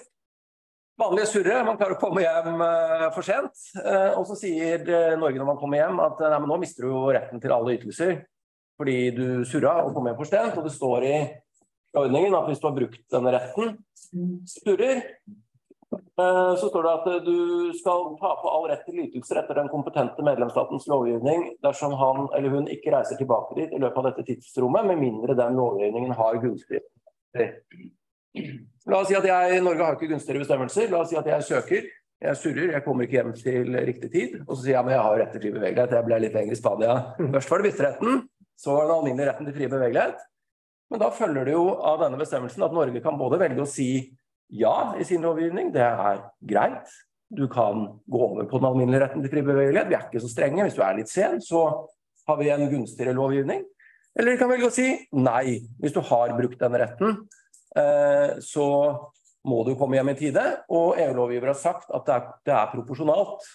vanlige 0.99 1.29
surre. 1.31 1.59
Man 1.67 1.79
klarer 1.79 1.97
å 1.97 2.01
komme 2.01 2.23
hjem 2.23 2.63
uh, 2.63 3.07
for 3.15 3.25
sent. 3.25 3.65
Uh, 3.79 4.19
og 4.19 4.25
så 4.29 4.37
sier 4.39 4.83
uh, 4.87 5.17
Norge 5.19 5.41
når 5.41 5.49
man 5.51 5.59
kommer 5.61 5.81
hjem 5.81 6.01
at 6.03 6.23
nei, 6.25 6.39
nå 6.51 6.59
mister 6.61 6.85
du 6.85 6.93
jo 6.93 7.03
retten 7.15 7.43
til 7.43 7.55
alle 7.55 7.77
ytelser 7.79 8.19
fordi 8.79 9.09
du 9.11 9.25
surra 9.43 9.81
og 9.83 9.91
kom 9.91 10.05
hjem 10.07 10.19
for 10.21 10.29
sent. 10.29 10.55
Og 10.55 10.63
det 10.63 10.71
står 10.71 11.05
i 11.09 11.15
ordningen 11.99 12.37
at 12.37 12.47
hvis 12.47 12.61
du 12.61 12.69
har 12.69 12.77
brukt 12.77 13.01
denne 13.11 13.33
retten, 13.35 13.73
surrer, 14.47 15.01
Eh, 15.91 16.55
så 16.55 16.69
står 16.69 16.83
det 16.83 16.91
at 16.93 17.07
eh, 17.07 17.21
du 17.25 17.37
skal 17.73 18.11
ta 18.21 18.33
på 18.41 18.49
all 18.51 18.67
rett 18.69 18.83
til 18.85 18.99
ytelser 19.01 19.39
etter 19.41 19.57
den 19.57 19.69
kompetente 19.71 20.25
medlemsstatens 20.25 20.85
lovgivning 20.91 21.45
dersom 21.65 21.95
han 21.97 22.27
eller 22.37 22.53
hun 22.53 22.67
ikke 22.69 22.93
reiser 22.93 23.17
tilbake 23.17 23.57
dit 23.57 23.73
i 23.73 23.79
løpet 23.81 24.01
av 24.01 24.09
dette 24.11 24.25
tidsrommet, 24.27 24.85
med 24.85 25.01
mindre 25.01 25.37
den 25.39 25.57
lovgivningen 25.57 26.13
har 26.19 26.41
gunstige 26.43 26.83
La 28.89 28.99
oss 29.01 29.09
si 29.09 29.17
at 29.17 29.25
jeg, 29.25 29.61
Norge 29.65 29.85
har 29.85 29.97
ikke 29.97 30.09
gunstigere 30.11 30.43
bestemmelser. 30.43 30.89
La 30.91 31.03
oss 31.03 31.11
si 31.11 31.17
at 31.19 31.27
jeg 31.29 31.47
søker. 31.47 31.87
Jeg 32.19 32.35
surrer, 32.35 32.73
jeg 32.75 32.83
kommer 32.83 33.05
ikke 33.05 33.15
hjem 33.15 33.31
til 33.37 33.75
riktig 33.87 34.09
tid. 34.11 34.39
Og 34.45 34.57
så 34.57 34.63
sier 34.63 34.75
jeg 34.75 34.81
at 34.83 34.91
jeg 34.91 35.03
har 35.05 35.19
rett 35.21 35.29
til 35.35 35.43
fri 35.43 35.51
bevegelighet. 35.55 35.93
Jeg 35.95 36.07
ble 36.07 36.21
litt 36.25 36.35
lenger 36.35 36.55
i 36.55 36.59
Spania. 36.59 36.95
Først 37.35 37.53
var 37.53 37.61
det 37.61 37.69
bytteretten, 37.69 38.23
så 38.59 38.75
var 38.75 38.81
det 38.81 38.89
den 38.89 38.97
alminnelige 38.97 39.29
retten 39.29 39.47
til 39.47 39.55
fri 39.55 39.69
bevegelighet. 39.71 40.25
Men 40.89 41.03
da 41.03 41.11
følger 41.13 41.45
det 41.47 41.53
jo 41.53 41.65
av 41.85 42.01
denne 42.01 42.19
bestemmelsen 42.19 42.65
at 42.65 42.75
Norge 42.75 43.03
kan 43.05 43.19
både 43.19 43.39
velge 43.39 43.63
å 43.63 43.69
si 43.69 43.91
ja 44.49 44.75
i 44.97 45.05
sin 45.05 45.21
lovgivning, 45.21 45.69
det 45.71 45.85
er 45.85 46.23
greit. 46.49 46.89
Du 47.29 47.45
kan 47.47 47.85
gå 48.09 48.21
over 48.25 48.47
på 48.49 48.57
den 48.57 48.67
alminnelige 48.71 49.03
retten 49.03 49.21
til 49.21 49.31
fri 49.31 49.43
bevegelighet. 49.45 49.91
Vi 49.91 49.97
er 49.99 50.07
ikke 50.07 50.23
så 50.23 50.31
strenge. 50.31 50.63
Hvis 50.65 50.77
du 50.79 50.81
er 50.81 50.97
litt 50.97 51.11
sen, 51.11 51.37
så 51.45 51.67
har 52.27 52.39
vi 52.41 52.49
en 52.49 52.65
gunstigere 52.71 53.13
lovgivning. 53.13 53.61
Eller 54.17 54.33
de 54.33 54.39
kan 54.41 54.49
velge 54.49 54.67
å 54.67 54.73
si 54.73 54.89
nei. 55.13 55.59
Hvis 55.79 55.93
du 55.93 56.01
har 56.09 56.33
brukt 56.35 56.59
denne 56.59 56.81
retten, 56.81 57.19
så 57.69 58.67
må 59.47 59.63
du 59.63 59.75
komme 59.79 59.97
hjem 59.99 60.11
i 60.13 60.17
tide. 60.19 60.43
Og 60.73 60.99
EU-lovgiver 60.99 61.51
har 61.51 61.59
sagt 61.59 61.91
at 61.95 62.07
det 62.07 62.15
er, 62.15 62.29
er, 62.55 62.71
proporsjonalt. 62.73 63.45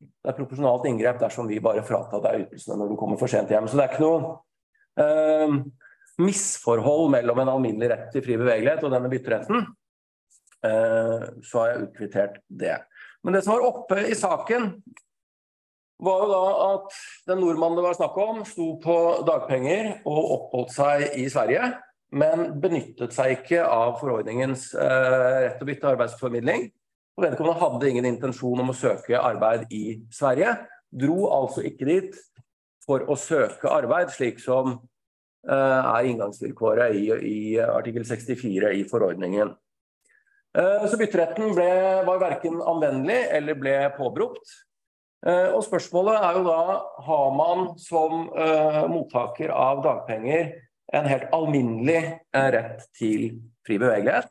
Det 0.00 0.30
er 0.30 0.36
proporsjonalt 0.36 0.86
inngrep 0.90 1.20
dersom 1.22 1.48
vi 1.50 1.62
bare 1.64 1.84
fratar 1.86 2.22
deg 2.24 2.46
ytelsene 2.46 2.78
når 2.80 2.92
du 2.92 2.98
kommer 3.00 3.20
for 3.20 3.32
sent 3.32 3.52
hjem. 3.52 3.68
Så 3.68 3.78
det 3.78 3.86
er 3.86 3.94
ikke 3.94 4.04
noe 4.04 4.36
eh, 5.02 5.56
misforhold 6.22 7.10
mellom 7.16 7.42
en 7.42 7.54
alminnelig 7.56 7.90
rett 7.92 8.06
til 8.14 8.24
fri 8.24 8.38
bevegelighet 8.40 8.84
og 8.86 8.94
denne 8.94 9.10
bytteretten, 9.12 9.66
eh, 10.68 11.26
så 11.44 11.62
har 11.62 11.72
jeg 11.72 11.82
utkvittert 11.88 12.38
det. 12.48 12.78
Men 13.24 13.36
det 13.36 13.44
som 13.44 13.56
var 13.56 13.66
oppe 13.66 14.00
i 14.06 14.16
saken, 14.16 14.70
var 15.96 16.22
jo 16.22 16.28
da 16.28 16.40
at 16.66 16.96
den 17.30 17.38
nordmannen 17.40 17.78
det 17.78 17.84
var 17.86 17.96
snakk 17.96 18.16
om, 18.20 18.42
sto 18.44 18.74
på 18.82 18.96
dagpenger 19.24 19.94
og 20.04 20.32
oppholdt 20.34 20.74
seg 20.74 21.06
i 21.16 21.24
Sverige, 21.32 21.70
men 22.16 22.48
benyttet 22.62 23.14
seg 23.16 23.36
ikke 23.38 23.62
av 23.64 23.98
forordningens 24.00 24.70
eh, 24.74 25.44
rett 25.44 25.58
til 25.60 25.66
å 25.66 25.70
bytte 25.70 25.92
arbeidsformidling. 25.92 26.66
Og 27.16 27.24
vedkommende 27.24 27.60
hadde 27.60 27.92
ingen 27.92 28.10
intensjon 28.10 28.60
om 28.64 28.72
å 28.72 28.76
søke 28.76 29.20
arbeid 29.20 29.68
i 29.72 30.00
Sverige. 30.12 30.56
Dro 30.92 31.30
altså 31.32 31.64
ikke 31.64 31.88
dit 31.88 32.18
for 32.86 33.04
å 33.10 33.16
søke 33.18 33.70
arbeid, 33.72 34.12
slik 34.14 34.40
som 34.42 34.78
Eh, 35.46 35.96
er 35.96 36.08
inngangsvilkåret 36.10 36.96
i, 36.98 37.04
i, 37.06 37.38
artikkel 37.62 38.02
64 38.06 38.72
i 38.80 38.82
forordningen. 38.90 39.52
Eh, 40.58 40.86
så 40.90 40.98
bytteretten 40.98 41.52
ble, 41.54 41.68
var 42.08 42.18
verken 42.18 42.58
anvendelig 42.66 43.20
eller 43.38 43.60
ble 43.60 43.76
påberopt. 43.98 44.62
Og 45.26 45.62
spørsmålet 45.64 46.22
er 46.22 46.36
jo 46.36 46.42
da 46.44 46.58
har 47.02 47.30
man 47.34 47.62
som 47.82 48.28
mottaker 48.92 49.50
av 49.50 49.80
dagpenger 49.82 50.52
en 50.94 51.08
helt 51.10 51.30
alminnelig 51.34 52.02
rett 52.30 52.84
til 52.94 53.40
fri 53.66 53.78
bevegelighet. 53.82 54.28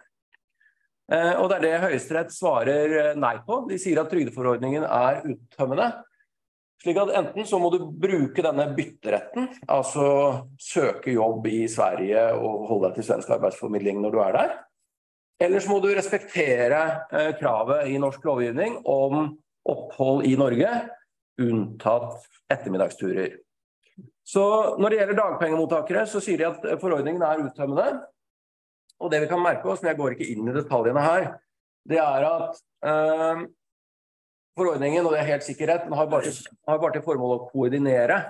Og 1.12 1.50
det 1.52 1.58
er 1.58 1.64
det 1.66 1.82
Høyesterett 1.84 2.32
svarer 2.34 2.94
nei 3.20 3.36
på. 3.46 3.60
De 3.70 3.76
sier 3.78 4.00
at 4.02 4.08
trygdeforordningen 4.10 4.88
er 4.88 5.20
uttømmende. 5.28 5.90
Slik 6.86 7.00
at 7.02 7.14
Enten 7.18 7.48
så 7.50 7.58
må 7.62 7.72
du 7.74 7.80
bruke 7.88 8.44
denne 8.46 8.68
bytteretten, 8.78 9.48
altså 9.72 10.08
søke 10.62 11.16
jobb 11.16 11.48
i 11.50 11.64
Sverige 11.72 12.28
og 12.38 12.68
holde 12.70 12.90
deg 12.90 13.00
til 13.00 13.08
svensk 13.08 13.32
arbeidsformidling 13.38 14.04
når 14.04 14.14
du 14.14 14.20
er 14.22 14.36
der. 14.36 14.52
Eller 15.46 15.64
så 15.64 15.72
må 15.72 15.80
du 15.84 15.90
respektere 15.96 16.82
eh, 17.10 17.32
kravet 17.40 17.90
i 17.92 17.98
norsk 18.00 18.24
lovgivning 18.28 18.78
om 18.86 19.34
opphold 19.66 20.28
i 20.30 20.36
Norge, 20.40 20.70
unntatt 21.42 22.30
ettermiddagsturer. 22.54 23.34
Så 24.26 24.44
Når 24.82 24.90
det 24.90 25.00
gjelder 25.00 25.20
dagpengemottakere, 25.20 26.06
så 26.10 26.20
sier 26.24 26.42
de 26.42 26.48
at 26.50 26.64
forordningen 26.82 27.22
er 27.22 27.44
uttømmende. 27.46 28.00
Og 29.04 29.12
det 29.12 29.22
vi 29.22 29.30
kan 29.30 29.44
merke 29.44 29.70
oss, 29.70 29.84
men 29.84 29.92
jeg 29.92 30.00
går 30.00 30.16
ikke 30.16 30.30
inn 30.34 30.50
i 30.50 30.56
detaljene 30.56 31.04
her, 31.04 31.28
det 31.86 32.00
er 32.02 32.26
at 32.26 32.62
eh, 32.88 33.44
forordningen, 34.58 35.06
og 35.06 35.14
det 35.14 35.20
er 35.22 35.30
helt 35.34 35.46
sikkerhet, 35.46 35.86
rett, 35.86 35.98
har 36.00 36.10
bare, 36.10 36.32
har 36.70 36.82
bare 36.82 36.96
til 36.96 37.06
formål 37.06 37.36
å 37.36 37.44
koordinere. 37.52 38.22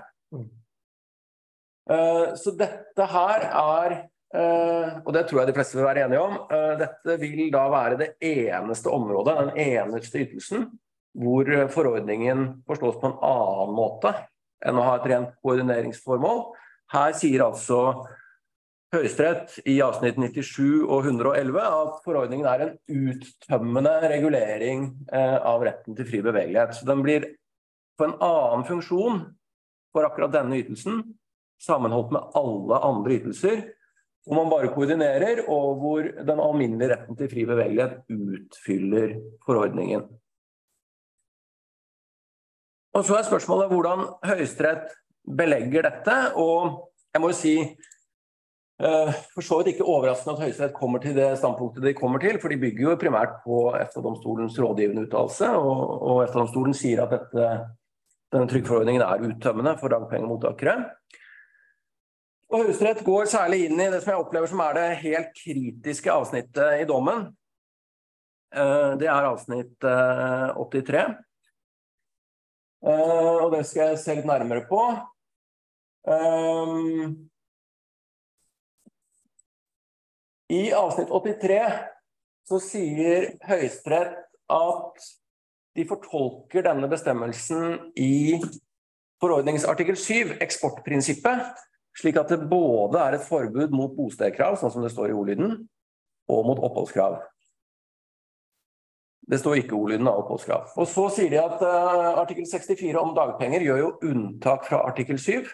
Eh, 1.85 2.33
så 2.41 2.55
dette 2.57 3.07
her 3.13 3.45
er 3.45 3.97
uh, 4.35 4.87
og 5.05 5.11
det 5.15 5.27
tror 5.29 5.43
jeg 5.43 5.51
de 5.51 5.53
fleste 5.55 5.77
vil 5.77 5.85
være 5.85 6.07
enige 6.07 6.23
om, 6.25 6.39
uh, 6.49 6.73
dette 6.81 7.15
vil 7.21 7.45
da 7.53 7.67
være 7.71 7.99
det 8.01 8.07
eneste 8.25 8.91
området, 8.91 9.35
den 9.37 9.59
eneste 9.63 10.25
ytelsen, 10.25 10.65
hvor 11.15 11.47
forordningen 11.71 12.47
forstås 12.67 12.97
på 12.99 13.13
en 13.13 13.19
annen 13.23 13.77
måte 13.77 14.11
enn 14.65 14.79
å 14.79 14.85
ha 14.85 14.93
et 14.99 15.09
rent 15.11 15.33
koordineringsformål. 15.43 16.45
Her 16.93 17.17
sier 17.17 17.43
altså 17.47 17.79
Høyesterett 18.95 19.57
i 19.67 19.79
avsnitt 19.83 20.19
97 20.21 20.85
og 20.85 21.07
111 21.09 21.57
at 21.65 21.95
forordningen 22.05 22.47
er 22.47 22.63
en 22.63 22.75
uttømmende 23.11 23.95
regulering 24.07 24.85
eh, 25.11 25.39
av 25.41 25.65
retten 25.65 25.97
til 25.97 26.07
fri 26.07 26.21
bevegelighet. 26.23 26.77
Så 26.77 26.87
den 26.87 27.01
blir 27.03 27.25
på 27.99 28.07
en 28.07 28.15
annen 28.23 28.65
funksjon 28.67 29.23
for 29.95 30.07
akkurat 30.07 30.33
denne 30.35 30.59
ytelsen, 30.61 31.01
sammenholdt 31.63 32.13
med 32.15 32.37
alle 32.39 32.79
andre 32.87 33.17
ytelser, 33.17 33.65
hvor 34.25 34.39
man 34.39 34.51
bare 34.53 34.71
koordinerer, 34.73 35.43
og 35.51 35.81
hvor 35.81 36.07
den 36.27 36.41
alminnelige 36.41 36.95
retten 36.95 37.19
til 37.19 37.29
fri 37.31 37.45
bevegelighet 37.47 37.99
utfyller 38.11 39.17
forordningen. 39.45 40.07
Og 42.95 43.03
Så 43.05 43.17
er 43.17 43.27
spørsmålet 43.27 43.71
hvordan 43.73 44.05
Høyesterett 44.23 44.93
belegger 45.25 45.89
dette. 45.89 46.15
og 46.35 46.91
jeg 47.13 47.21
må 47.21 47.31
jo 47.31 47.37
si 47.37 47.55
Eh, 48.83 49.11
for 49.31 49.45
så 49.45 49.57
vidt 49.61 49.71
ikke 49.71 49.87
overraskende 49.87 50.33
at 50.35 50.41
Høyesterett 50.43 50.73
kommer 50.75 50.99
til 50.99 51.13
det 51.15 51.29
standpunktet 51.39 51.83
de 51.85 51.93
kommer 51.95 52.19
til, 52.19 52.35
for 52.41 52.51
de 52.51 52.59
bygger 52.59 52.89
jo 52.89 52.95
primært 52.99 53.37
på 53.45 53.69
EFTA-domstolens 53.79 54.57
rådgivende 54.59 55.05
uttalelse, 55.05 55.47
og, 55.55 55.83
og 56.03 56.23
EFTA-domstolen 56.25 56.75
sier 56.75 57.05
at 57.05 57.13
dette, 57.15 57.45
denne 58.35 58.51
trygdeforordningen 58.51 59.05
er 59.05 59.23
uttømmende 59.29 59.77
for 59.79 59.95
dagpengemottakere. 59.95 60.75
Og 62.51 62.65
Høyesterett 62.65 63.05
går 63.07 63.31
særlig 63.31 63.61
inn 63.69 63.79
i 63.79 63.87
det 63.93 64.01
som 64.03 64.11
jeg 64.11 64.25
opplever 64.25 64.51
som 64.51 64.65
er 64.65 64.75
det 64.75 64.89
helt 65.05 65.31
kritiske 65.39 66.11
avsnittet 66.11 66.83
i 66.83 66.89
dommen. 66.89 67.29
Eh, 68.51 68.91
det 68.99 69.07
er 69.07 69.29
avsnitt 69.31 69.87
83. 69.87 71.05
Eh, 72.85 73.35
og 73.41 73.49
det 73.55 73.63
skal 73.65 73.93
jeg 73.93 74.01
se 74.01 74.15
litt 74.19 74.27
nærmere 74.29 74.65
på. 74.69 74.81
I 80.53 80.61
avsnitt 80.77 81.09
83 81.09 81.57
så 82.45 82.59
sier 82.61 83.31
Høyesterett 83.47 84.19
at 84.53 85.07
de 85.75 85.85
fortolker 85.89 86.67
denne 86.67 86.87
bestemmelsen 86.91 87.89
i 87.97 88.37
forordningsartikkel 89.23 89.97
7, 89.97 90.35
eksportprinsippet, 90.45 91.55
slik 91.97 92.19
at 92.21 92.31
det 92.31 92.45
både 92.51 93.01
er 93.01 93.17
et 93.17 93.25
forbud 93.25 93.73
mot 93.73 93.95
bostedkrav, 93.97 94.59
sånn 94.59 94.73
som 94.75 94.85
det 94.85 94.93
står 94.93 95.11
i 95.11 95.17
ordlyden, 95.17 95.57
og 96.29 96.47
mot 96.47 96.61
oppholdskrav. 96.61 97.17
Det 99.25 99.39
står 99.41 99.61
ikke 99.63 99.77
ordlyden 99.77 100.07
av 100.09 100.19
oppholdskrav. 100.21 100.73
Og 100.77 100.87
så 100.89 101.07
sier 101.15 101.31
de 101.33 101.39
at 101.41 101.61
uh, 101.65 102.21
artikkel 102.21 102.45
64 102.49 102.99
om 103.01 103.13
dagpenger 103.17 103.65
gjør 103.65 103.81
jo 103.81 103.93
unntak 104.11 104.67
fra 104.67 104.83
artikkel 104.85 105.17
7. 105.21 105.47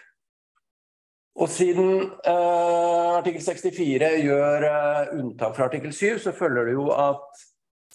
Og 1.40 1.48
siden 1.48 2.10
uh, 2.28 3.18
artikkel 3.22 3.40
64 3.40 4.10
gjør 4.26 4.66
uh, 4.68 5.14
unntak 5.16 5.56
fra 5.56 5.70
artikkel 5.70 5.94
7, 5.96 6.18
så 6.26 6.34
følger 6.36 6.68
det 6.68 6.76
jo 6.76 6.90
at 6.92 7.44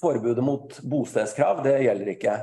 forbudet 0.01 0.43
mot 0.45 0.79
bostedskrav, 0.89 1.61
det 1.65 1.77
gjelder 1.85 2.13
ikke. 2.13 2.37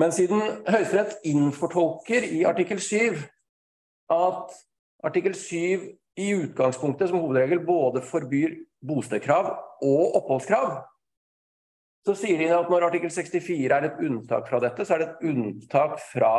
Men 0.00 0.12
siden 0.16 0.40
Høyesterett 0.68 1.18
innfortolker 1.28 2.24
i 2.24 2.44
artikkel 2.48 2.80
7 2.80 3.20
at 4.10 4.54
artikkel 5.04 5.34
7 5.36 5.90
i 6.20 6.28
utgangspunktet 6.36 7.10
som 7.10 7.20
hovedregel 7.20 7.60
både 7.66 8.02
forbyr 8.04 8.56
bostedkrav 8.86 9.50
og 9.84 10.16
oppholdskrav, 10.20 10.80
så 12.06 12.14
sier 12.16 12.38
de 12.40 12.48
at 12.54 12.70
når 12.72 12.86
artikkel 12.86 13.10
64 13.12 13.74
er 13.76 13.86
et 13.86 13.98
unntak 14.06 14.46
fra 14.48 14.60
dette, 14.62 14.86
så 14.86 14.96
er 14.96 15.02
det 15.02 15.08
et 15.10 15.26
unntak 15.32 15.98
fra 16.00 16.36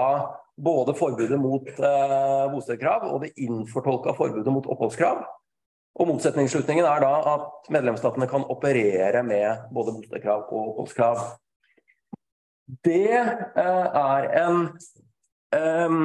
både 0.58 0.96
forbudet 0.98 1.38
mot 1.42 1.68
eh, 1.70 2.48
bostedskrav 2.54 3.06
og 3.12 3.22
det 3.26 3.36
innfortolka 3.42 4.16
forbudet 4.18 4.54
mot 4.54 4.66
oppholdskrav. 4.74 5.22
Og 6.00 6.08
Motsetningsslutningen 6.08 6.88
er 6.88 7.04
da 7.04 7.14
at 7.36 7.72
medlemsstatene 7.74 8.28
kan 8.32 8.46
operere 8.50 9.22
med 9.28 9.68
både 9.76 9.94
bostedskrav 10.00 10.48
og 10.50 10.74
oppholdskrav. 10.74 11.24
Det 12.88 13.08
eh, 13.12 13.88
er 14.02 14.30
en 14.42 14.62
eh, 15.54 15.98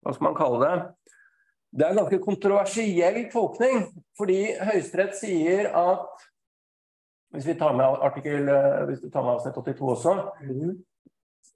Hva 0.00 0.16
skal 0.16 0.26
man 0.26 0.36
kalle 0.36 0.60
det? 0.64 0.78
Det 1.70 1.86
er 1.86 1.92
en 1.92 2.00
ganske 2.02 2.18
kontroversiell 2.24 3.20
tolkning, 3.30 3.84
fordi 4.18 4.40
Høyesterett 4.58 5.14
sier 5.14 5.68
at 5.70 6.24
hvis 7.34 7.46
vi 7.46 7.54
tar 7.58 7.74
med 7.78 7.98
artikkel, 8.02 8.48
eh, 8.48 8.84
hvis 8.88 9.02
vi 9.04 9.10
tar 9.10 9.22
med 9.22 9.36
avsnitt 9.36 9.54
82 9.54 9.90
også 9.94 10.14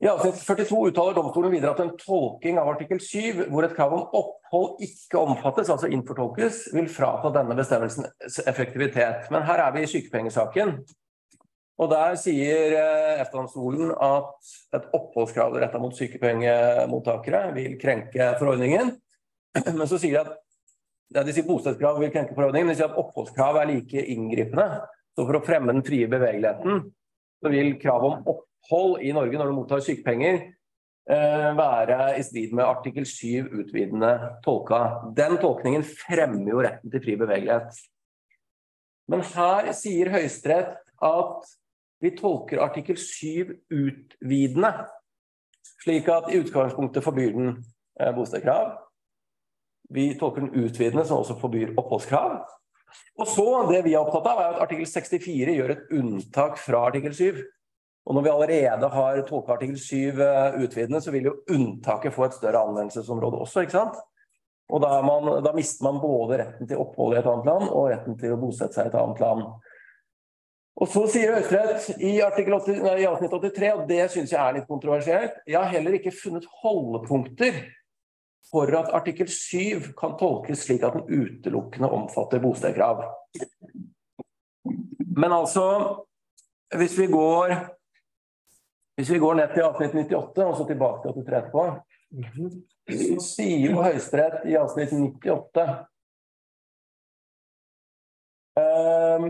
I 0.02 0.08
avsnitt 0.10 0.40
42 0.46 0.80
uttaler 0.90 1.14
domstolen 1.16 1.54
videre 1.54 1.74
at 1.74 1.80
en 1.82 1.94
tolking 1.98 2.58
av 2.58 2.68
artikkel 2.74 3.00
7, 3.00 3.46
hvor 3.50 3.66
et 3.66 3.74
krav 3.76 3.94
om 3.94 4.04
opphold 4.10 4.82
ikke 4.84 5.22
omfattes, 5.22 5.70
altså 5.70 5.90
innfortolkes, 5.90 6.68
vil 6.74 6.90
frata 6.90 7.30
denne 7.34 7.56
bestemmelsens 7.58 8.40
effektivitet. 8.46 9.30
Men 9.30 9.46
her 9.46 9.62
er 9.64 9.74
vi 9.74 9.84
i 9.84 9.90
sykepengesaken. 9.90 10.76
Og 11.78 11.90
Der 11.90 12.14
sier 12.20 12.76
eh, 12.78 13.20
EFTA-domstolen 13.22 13.90
at 13.98 14.52
et 14.78 14.90
oppholdskrav 14.94 15.56
retta 15.58 15.80
mot 15.82 15.96
sykepengemottakere 15.96 17.48
vil 17.56 17.74
krenke 17.80 18.34
forordningen. 18.38 18.94
Men 19.78 19.86
så 19.90 19.98
sier 19.98 20.20
de 20.20 20.22
at 20.22 20.36
ja, 21.14 21.22
de 21.26 21.34
sier 21.34 21.46
bostedskrav 21.46 21.98
vil 21.98 22.12
krenke 22.14 22.34
forordningen, 22.36 22.70
de 22.70 22.78
sier 22.78 22.90
at 22.90 22.98
oppholdskrav 22.98 23.58
er 23.58 23.72
like 23.72 24.06
inngripende. 24.14 24.84
Så 25.14 25.22
for 25.22 25.38
å 25.38 25.44
fremme 25.46 25.70
den 25.70 25.84
frie 25.86 26.08
bevegeligheten, 26.10 26.82
så 27.38 27.52
vil 27.52 27.76
krav 27.78 28.04
om 28.08 28.28
opphold 28.34 29.02
i 29.04 29.12
Norge 29.14 29.38
når 29.38 29.50
du 29.50 29.56
mottar 29.56 29.82
sykepenger, 29.84 30.40
eh, 31.10 31.50
være 31.58 32.16
i 32.18 32.22
strid 32.26 32.54
med 32.56 32.66
artikkel 32.66 33.06
7 33.06 33.50
utvidende 33.60 34.12
tolka. 34.44 34.80
Den 35.14 35.38
tolkningen 35.38 35.84
fremmer 35.86 36.50
jo 36.50 36.64
retten 36.64 36.90
til 36.90 37.04
fri 37.04 37.16
bevegelighet. 37.20 37.78
Men 39.08 39.20
her 39.34 39.70
sier 39.76 40.10
Høyesterett 40.10 40.80
at 41.04 41.54
vi 42.02 42.10
tolker 42.16 42.62
artikkel 42.64 42.96
7 42.98 43.54
utvidende, 43.70 44.72
slik 45.84 46.08
at 46.08 46.32
i 46.32 46.40
utgangspunktet 46.40 47.04
forbyr 47.04 47.36
den 47.36 47.62
bostedkrav. 48.16 48.80
Vi 49.94 50.14
tolker 50.18 50.40
den 50.40 50.64
utvidende, 50.64 51.04
som 51.06 51.20
også 51.20 51.36
forbyr 51.38 51.76
oppholdskrav. 51.78 52.40
Og 53.18 53.28
så, 53.30 53.46
Det 53.70 53.82
vi 53.84 53.94
er 53.94 54.00
opptatt 54.02 54.26
av, 54.30 54.40
er 54.40 54.54
at 54.54 54.62
artikkel 54.64 54.88
64 54.90 55.58
gjør 55.58 55.74
et 55.74 55.92
unntak 55.94 56.58
fra 56.58 56.86
artikkel 56.88 57.14
7. 57.14 57.44
Og 58.04 58.14
Når 58.14 58.22
vi 58.22 58.30
allerede 58.30 58.88
har 58.92 59.20
tolka 59.28 59.54
artikkel 59.54 59.78
7 59.78 60.20
eh, 60.20 60.58
utvidende, 60.64 61.00
så 61.00 61.12
vil 61.14 61.30
jo 61.30 61.38
unntaket 61.50 62.12
få 62.12 62.26
et 62.26 62.36
større 62.36 62.60
anvendelsesområde 62.66 63.40
også. 63.40 63.64
ikke 63.64 63.78
sant? 63.78 64.00
Og 64.72 64.80
da, 64.80 64.98
man, 65.04 65.28
da, 65.44 65.52
mister 65.52 65.84
man 65.84 66.00
både 66.00 66.40
retten 66.40 66.68
til 66.68 66.80
opphold 66.80 67.14
i 67.14 67.20
et 67.20 67.28
annet 67.28 67.48
land 67.48 67.68
og 67.68 67.88
retten 67.92 68.16
til 68.20 68.32
å 68.32 68.40
bosette 68.40 68.76
seg 68.76 68.88
i 68.88 68.92
et 68.92 68.98
annet 69.00 69.20
land. 69.20 69.46
Og 70.74 70.90
Så 70.90 71.04
sier 71.12 71.36
Høyesterett 71.36 72.00
i, 72.00 72.16
i 72.16 73.06
avsnitt 73.06 73.34
83, 73.34 73.72
og 73.76 73.84
det 73.88 74.06
syns 74.10 74.32
jeg 74.32 74.40
er 74.40 74.56
litt 74.56 74.68
kontroversielt, 74.68 75.36
jeg 75.46 75.60
har 75.60 75.70
heller 75.70 75.98
ikke 76.00 76.14
funnet 76.16 76.48
holdepunkter 76.64 77.60
for 78.54 78.70
at 78.78 78.92
artikkel 78.94 79.26
7 79.26 79.94
kan 79.98 80.12
tolkes 80.18 80.60
slik 80.62 80.84
at 80.86 80.94
den 80.94 81.08
utelukkende 81.10 81.88
omfatter 81.90 82.38
bostedkrav. 82.38 83.00
Men 85.16 85.32
altså, 85.34 85.64
hvis 86.78 86.94
vi 86.98 87.08
går 87.10 87.56
hvis 88.94 89.10
vi 89.10 89.18
går 89.18 89.34
ned 89.34 89.50
til 89.50 89.64
1898 89.66 90.44
og 90.44 90.56
så 90.56 90.66
tilbake 90.68 91.02
til 91.02 91.24
83 91.26 91.38
etterpå, 91.40 91.64
så 92.94 93.24
sier 93.26 93.64
jo 93.64 93.82
Høyesterett 93.82 94.46
i 94.46 94.54
avsnitt 94.60 94.94
98 94.94 95.64
um, 98.62 99.26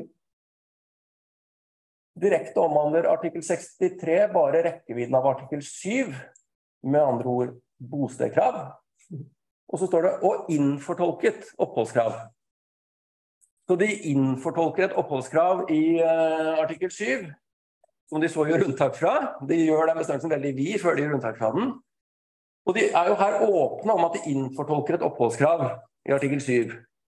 Direkte 2.21 2.61
omhandler 2.61 3.09
artikkel 3.09 3.43
63 3.43 4.21
bare 4.37 4.61
rekkevidden 4.69 5.17
av 5.17 5.33
artikkel 5.33 5.65
7, 5.65 6.13
med 6.85 7.01
andre 7.01 7.33
ord 7.33 7.57
bostedskrav. 7.81 8.61
Og 9.69 9.79
så 9.79 9.87
står 9.87 10.03
det 10.03 10.13
'og 10.23 10.51
innfortolket 10.51 11.45
oppholdskrav'. 11.59 12.19
Så 13.69 13.77
de 13.81 13.89
innfortolker 14.13 14.85
et 14.85 14.93
oppholdskrav 15.01 15.71
i 15.71 15.97
uh, 16.03 16.63
artikkel 16.65 16.91
7, 16.91 17.05
som 18.09 18.21
de 18.21 18.29
så 18.29 18.45
gjør 18.45 18.67
unntak 18.67 18.97
fra. 18.97 19.15
De 19.49 19.57
gjør 19.57 19.87
den 19.87 19.97
bestemmelsen 19.97 20.31
veldig 20.31 20.57
vid 20.57 20.81
før 20.83 20.95
de 20.95 21.03
gjør 21.03 21.15
unntak 21.15 21.39
fra 21.39 21.53
den. 21.53 21.73
Og 22.67 22.75
de 22.75 22.85
er 22.91 23.09
jo 23.09 23.15
her 23.15 23.41
åpne 23.41 23.93
om 23.93 24.05
at 24.05 24.17
de 24.17 24.31
innfortolker 24.33 24.95
et 24.95 25.03
oppholdskrav 25.03 25.65
i 26.09 26.13
artikkel 26.13 26.41
7. 26.41 26.73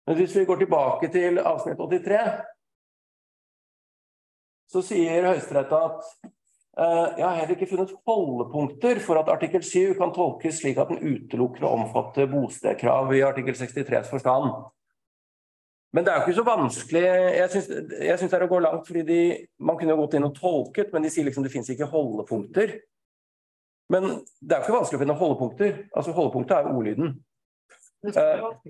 Men 0.06 0.16
hvis 0.16 0.36
vi 0.36 0.44
går 0.44 0.56
tilbake 0.56 1.08
til 1.12 1.38
avsnitt 1.38 1.76
83, 1.78 2.20
så 4.72 4.82
sier 4.84 5.28
Høyesterett 5.28 5.72
at 5.72 6.32
jeg 6.78 7.24
har 7.24 7.36
heller 7.40 7.56
ikke 7.56 7.66
funnet 7.72 7.92
holdepunkter 8.06 9.00
for 9.02 9.18
at 9.18 9.30
artikkel 9.32 9.64
7 9.66 9.96
kan 9.98 10.12
tolkes 10.14 10.60
slik 10.60 10.78
at 10.78 10.92
den 10.92 11.00
utelukkende 11.02 11.70
omfatter 11.74 12.28
bostedkrav 12.30 13.10
i 13.16 13.24
artikkel 13.26 13.56
63s 13.58 14.12
forstand. 14.12 14.52
Men 15.92 16.04
det 16.04 16.12
er 16.12 16.20
jo 16.20 16.28
ikke 16.28 16.36
så 16.36 16.44
vanskelig. 16.46 17.02
Jeg 17.02 17.50
syns 17.50 18.30
det 18.30 18.36
er 18.36 18.44
å 18.44 18.50
gå 18.50 18.60
langt, 18.62 18.84
fordi 18.86 19.02
de, 19.08 19.20
man 19.58 19.78
kunne 19.80 19.96
jo 19.96 20.02
gått 20.04 20.18
inn 20.18 20.28
og 20.28 20.36
tolket, 20.36 20.92
men 20.92 21.02
de 21.02 21.10
sier 21.10 21.26
liksom 21.26 21.46
det 21.46 21.52
fins 21.54 21.70
ikke 21.72 21.88
holdepunkter. 21.90 22.76
Men 23.90 24.10
det 24.38 24.52
er 24.52 24.60
jo 24.60 24.68
ikke 24.68 24.76
vanskelig 24.76 25.00
å 25.00 25.02
finne 25.02 25.16
holdepunkter. 25.18 25.80
Altså 25.96 26.14
Holdepunktet 26.14 26.54
er 26.58 26.68
jo 26.68 26.76
ordlyden. 26.76 27.16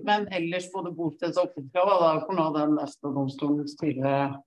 Men 0.07 0.25
ellers 0.33 0.71
både 0.73 0.95
bosteds- 0.97 1.37
og 1.37 1.51
oppholdskrav, 1.51 1.91
er 2.07 2.23
for 2.23 2.39
nå 2.39 2.47
den 2.55 2.73
neste 2.79 3.13
domstolen 3.13 3.67
tidligere 3.77 4.39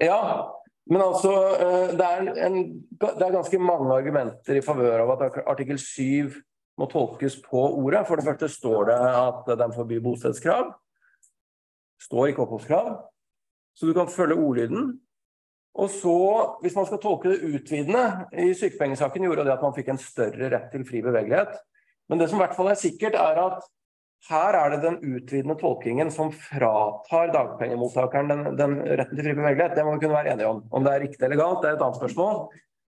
Ja, 0.00 0.18
men 0.90 1.02
altså, 1.02 1.32
eh, 1.62 1.92
det 1.98 2.06
er, 2.06 2.30
en, 2.46 2.56
det 3.00 3.26
er 3.26 3.36
ganske 3.36 3.58
mange 3.62 3.92
argumenter 3.94 4.58
i 4.58 4.64
favør 4.64 5.04
av 5.04 5.12
at 5.14 5.38
artikkel 5.46 5.78
7 5.78 6.32
må 6.80 6.88
tolkes 6.90 7.38
på 7.44 7.60
ordet. 7.78 8.02
For 8.08 8.18
det 8.18 8.26
første 8.26 8.48
står 8.50 8.90
det 8.90 8.98
at 8.98 9.52
den 9.60 9.74
forbyr 9.76 10.02
bostedskrav. 10.02 10.72
Står 12.02 12.32
ikke 12.32 12.42
oppholdskrav. 12.46 12.92
Så 13.78 13.86
du 13.86 13.94
kan 13.96 14.10
følge 14.10 14.36
ordlyden. 14.36 14.96
Og 15.74 15.88
så, 15.90 16.16
hvis 16.60 16.74
man 16.76 16.86
skal 16.88 17.00
tolke 17.00 17.30
det 17.30 17.46
utvidende 17.48 18.26
I 18.36 18.50
sykepengesaken 18.52 19.24
gjorde 19.24 19.46
det 19.46 19.54
at 19.54 19.62
man 19.64 19.72
fikk 19.72 19.86
en 19.88 20.00
større 20.02 20.50
rett 20.52 20.66
til 20.74 20.84
fri 20.84 21.00
bevegelighet. 21.04 21.54
Men 22.10 22.20
det 22.20 22.28
som 22.28 22.36
i 22.36 22.42
hvert 22.42 22.58
fall 22.58 22.68
er 22.68 22.80
sikkert, 22.80 23.16
er 23.16 23.38
at 23.40 23.62
her 24.28 24.54
er 24.54 24.70
det 24.70 24.82
den 24.84 24.98
utvidende 25.02 25.56
tolkingen 25.58 26.10
som 26.14 26.30
fratar 26.30 27.32
dagpengemottakeren 27.34 28.28
den, 28.30 28.44
den, 28.58 28.76
retten 28.86 29.18
til 29.18 29.26
fri 29.26 29.34
bevegelighet. 29.34 29.74
Det 29.74 29.84
må 29.86 29.96
vi 29.96 30.04
kunne 30.04 30.18
være 30.18 30.34
enige 30.36 30.50
om. 30.50 30.60
Om 30.70 30.84
det 30.86 30.92
er 30.92 31.04
riktig 31.06 31.26
eller 31.26 31.40
galt, 31.40 31.62
det 31.62 31.70
er 31.72 31.78
et 31.78 31.82
annet 31.86 31.98
spørsmål. 31.98 32.44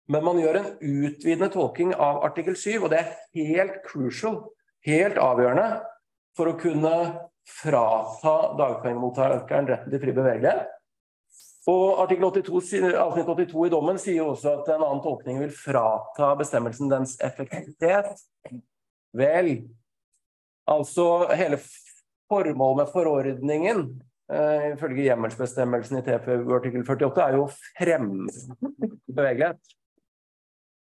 Men 0.07 0.23
man 0.23 0.39
gjør 0.39 0.61
en 0.61 0.69
utvidende 0.77 1.49
tolking 1.51 1.91
av 1.93 2.21
artikkel 2.23 2.55
7, 2.55 2.77
og 2.79 2.93
det 2.93 3.01
er 3.01 3.49
helt 3.51 3.81
crucial, 3.83 4.39
helt 4.87 5.19
avgjørende, 5.19 5.67
for 6.37 6.47
å 6.47 6.57
kunne 6.61 6.93
frata 7.47 8.35
dagpengemottakeren 8.59 9.67
retten 9.67 9.91
til 9.91 10.03
fri 10.03 10.15
bevegelighet. 10.15 10.73
Og 11.67 11.99
Artikkel 11.99 12.29
82, 12.31 12.95
avsnitt 12.95 13.27
82 13.27 13.65
i 13.67 13.71
dommen 13.73 13.97
sier 13.99 14.23
også 14.23 14.53
at 14.61 14.69
en 14.71 14.85
annen 14.85 15.03
tolkning 15.03 15.41
vil 15.41 15.51
frata 15.51 16.29
bestemmelsen 16.39 16.87
dens 16.91 17.17
effektivitet. 17.19 18.13
Vel, 19.17 19.49
Altså 20.67 21.27
hele 21.37 21.59
formålet 22.27 22.81
med 22.81 22.91
forordningen 22.91 23.83
uh, 24.33 24.65
ifølge 24.73 25.07
hjemmelsbestemmelsen 25.07 26.01
i 26.01 26.03
TFU 26.05 26.55
artikkel 26.57 26.83
48 26.83 27.23
er 27.23 27.37
jo 27.37 27.45
å 27.45 27.53
fremme 27.55 28.27
bevegelighet. 29.07 29.61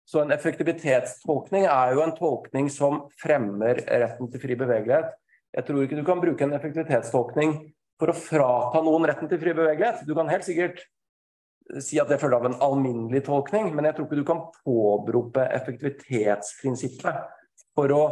Så 0.06 0.22
en 0.22 0.34
effektivitetstolkning 0.34 1.66
er 1.66 1.94
jo 1.96 2.02
en 2.04 2.14
tolkning 2.14 2.68
som 2.70 3.06
fremmer 3.18 3.80
retten 3.86 4.30
til 4.30 4.42
fri 4.42 4.58
bevegelighet. 4.58 5.14
Jeg 5.56 5.66
tror 5.66 5.82
ikke 5.82 5.98
du 5.98 6.04
kan 6.06 6.22
bruke 6.22 6.46
en 6.46 6.54
effektivitetstolkning 6.54 7.56
for 7.98 8.12
å 8.12 8.18
frata 8.18 8.82
noen 8.86 9.06
retten 9.08 9.30
til 9.30 9.40
fri 9.42 9.54
bevegelighet. 9.56 10.04
Du 10.06 10.14
kan 10.14 10.30
helt 10.30 10.46
sikkert 10.46 10.84
si 11.82 11.98
at 11.98 12.10
det 12.10 12.20
følger 12.22 12.38
av 12.38 12.46
en 12.50 12.60
alminnelig 12.62 13.24
tolkning, 13.26 13.72
men 13.74 13.88
jeg 13.88 13.96
tror 13.96 14.06
ikke 14.06 14.20
du 14.20 14.28
kan 14.28 14.44
påberope 14.62 15.46
effektivitetsprinsippet 15.56 17.24
for 17.74 17.94
å 17.94 18.02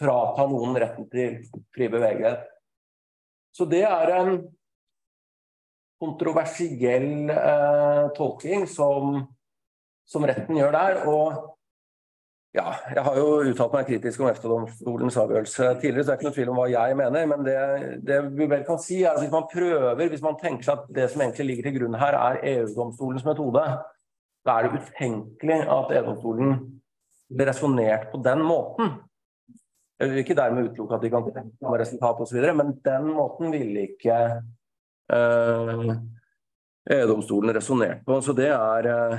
frata 0.00 0.46
noen 0.48 0.78
retten 0.80 1.08
til 1.12 1.36
fri 1.74 1.90
bevegelighet. 1.92 2.48
Så 3.52 3.66
det 3.68 3.82
er 3.84 4.14
en 4.14 4.34
kontroversiell 6.00 7.30
eh, 7.34 8.04
tolking 8.16 8.66
som, 8.70 9.24
som, 10.08 10.26
retten 10.28 10.56
gjør 10.56 10.72
der. 10.76 11.00
Og 11.10 11.34
ja, 12.56 12.72
jeg 12.94 13.04
har 13.06 13.18
jo 13.18 13.26
uttalt 13.50 13.76
meg 13.76 13.90
kritisk 13.90 14.22
om 14.22 14.30
EFTA-domstolens 14.30 15.18
avgjørelse 15.22 15.68
tidligere, 15.82 16.06
så 16.06 16.08
det 16.08 16.14
er 16.14 16.18
ikke 16.18 16.28
noe 16.30 16.38
tvil 16.38 16.52
om 16.54 16.60
hva 16.62 16.66
jeg 16.72 16.96
mener. 17.02 17.28
Men 17.34 17.46
det, 17.46 17.58
det, 18.06 18.22
vi 18.38 18.48
vel 18.50 18.64
kan 18.66 18.80
si, 18.82 19.02
er 19.04 19.12
at 19.12 19.22
hvis 19.22 19.34
man 19.34 19.46
prøver, 19.52 20.00
hvis 20.00 20.24
man 20.24 20.40
tenker 20.40 20.66
seg 20.66 20.80
at 20.80 20.90
det 20.96 21.10
som 21.12 21.22
egentlig 21.26 21.50
ligger 21.50 21.68
til 21.68 21.78
grunn 21.78 22.00
her, 22.00 22.18
er 22.18 22.42
EU-domstolens 22.54 23.28
metode, 23.28 23.66
da 24.46 24.56
er 24.56 24.66
det 24.66 24.80
utenkelig 24.80 25.60
at 25.68 25.94
EU-domstolen 25.98 26.58
blir 27.30 27.50
resonnert 27.52 28.08
på 28.10 28.18
den 28.24 28.42
måten. 28.42 28.96
Jeg 30.00 30.08
vil 30.08 30.22
ikke 30.22 30.36
dermed 30.38 30.70
utelukke 30.70 30.96
at 30.96 31.02
de 31.04 31.10
kan 31.12 31.26
komme 31.28 31.78
resultat 31.80 32.22
osv., 32.24 32.44
men 32.56 32.72
den 32.86 33.10
måten 33.12 33.52
ville 33.52 33.82
ikke 33.90 34.16
uh, 35.12 35.90
EU-domstolen 36.94 37.52
resonnert 37.52 38.00
på. 38.06 38.16
Så 38.24 38.32
det 38.38 38.48
er 38.54 38.88
uh, 38.88 39.18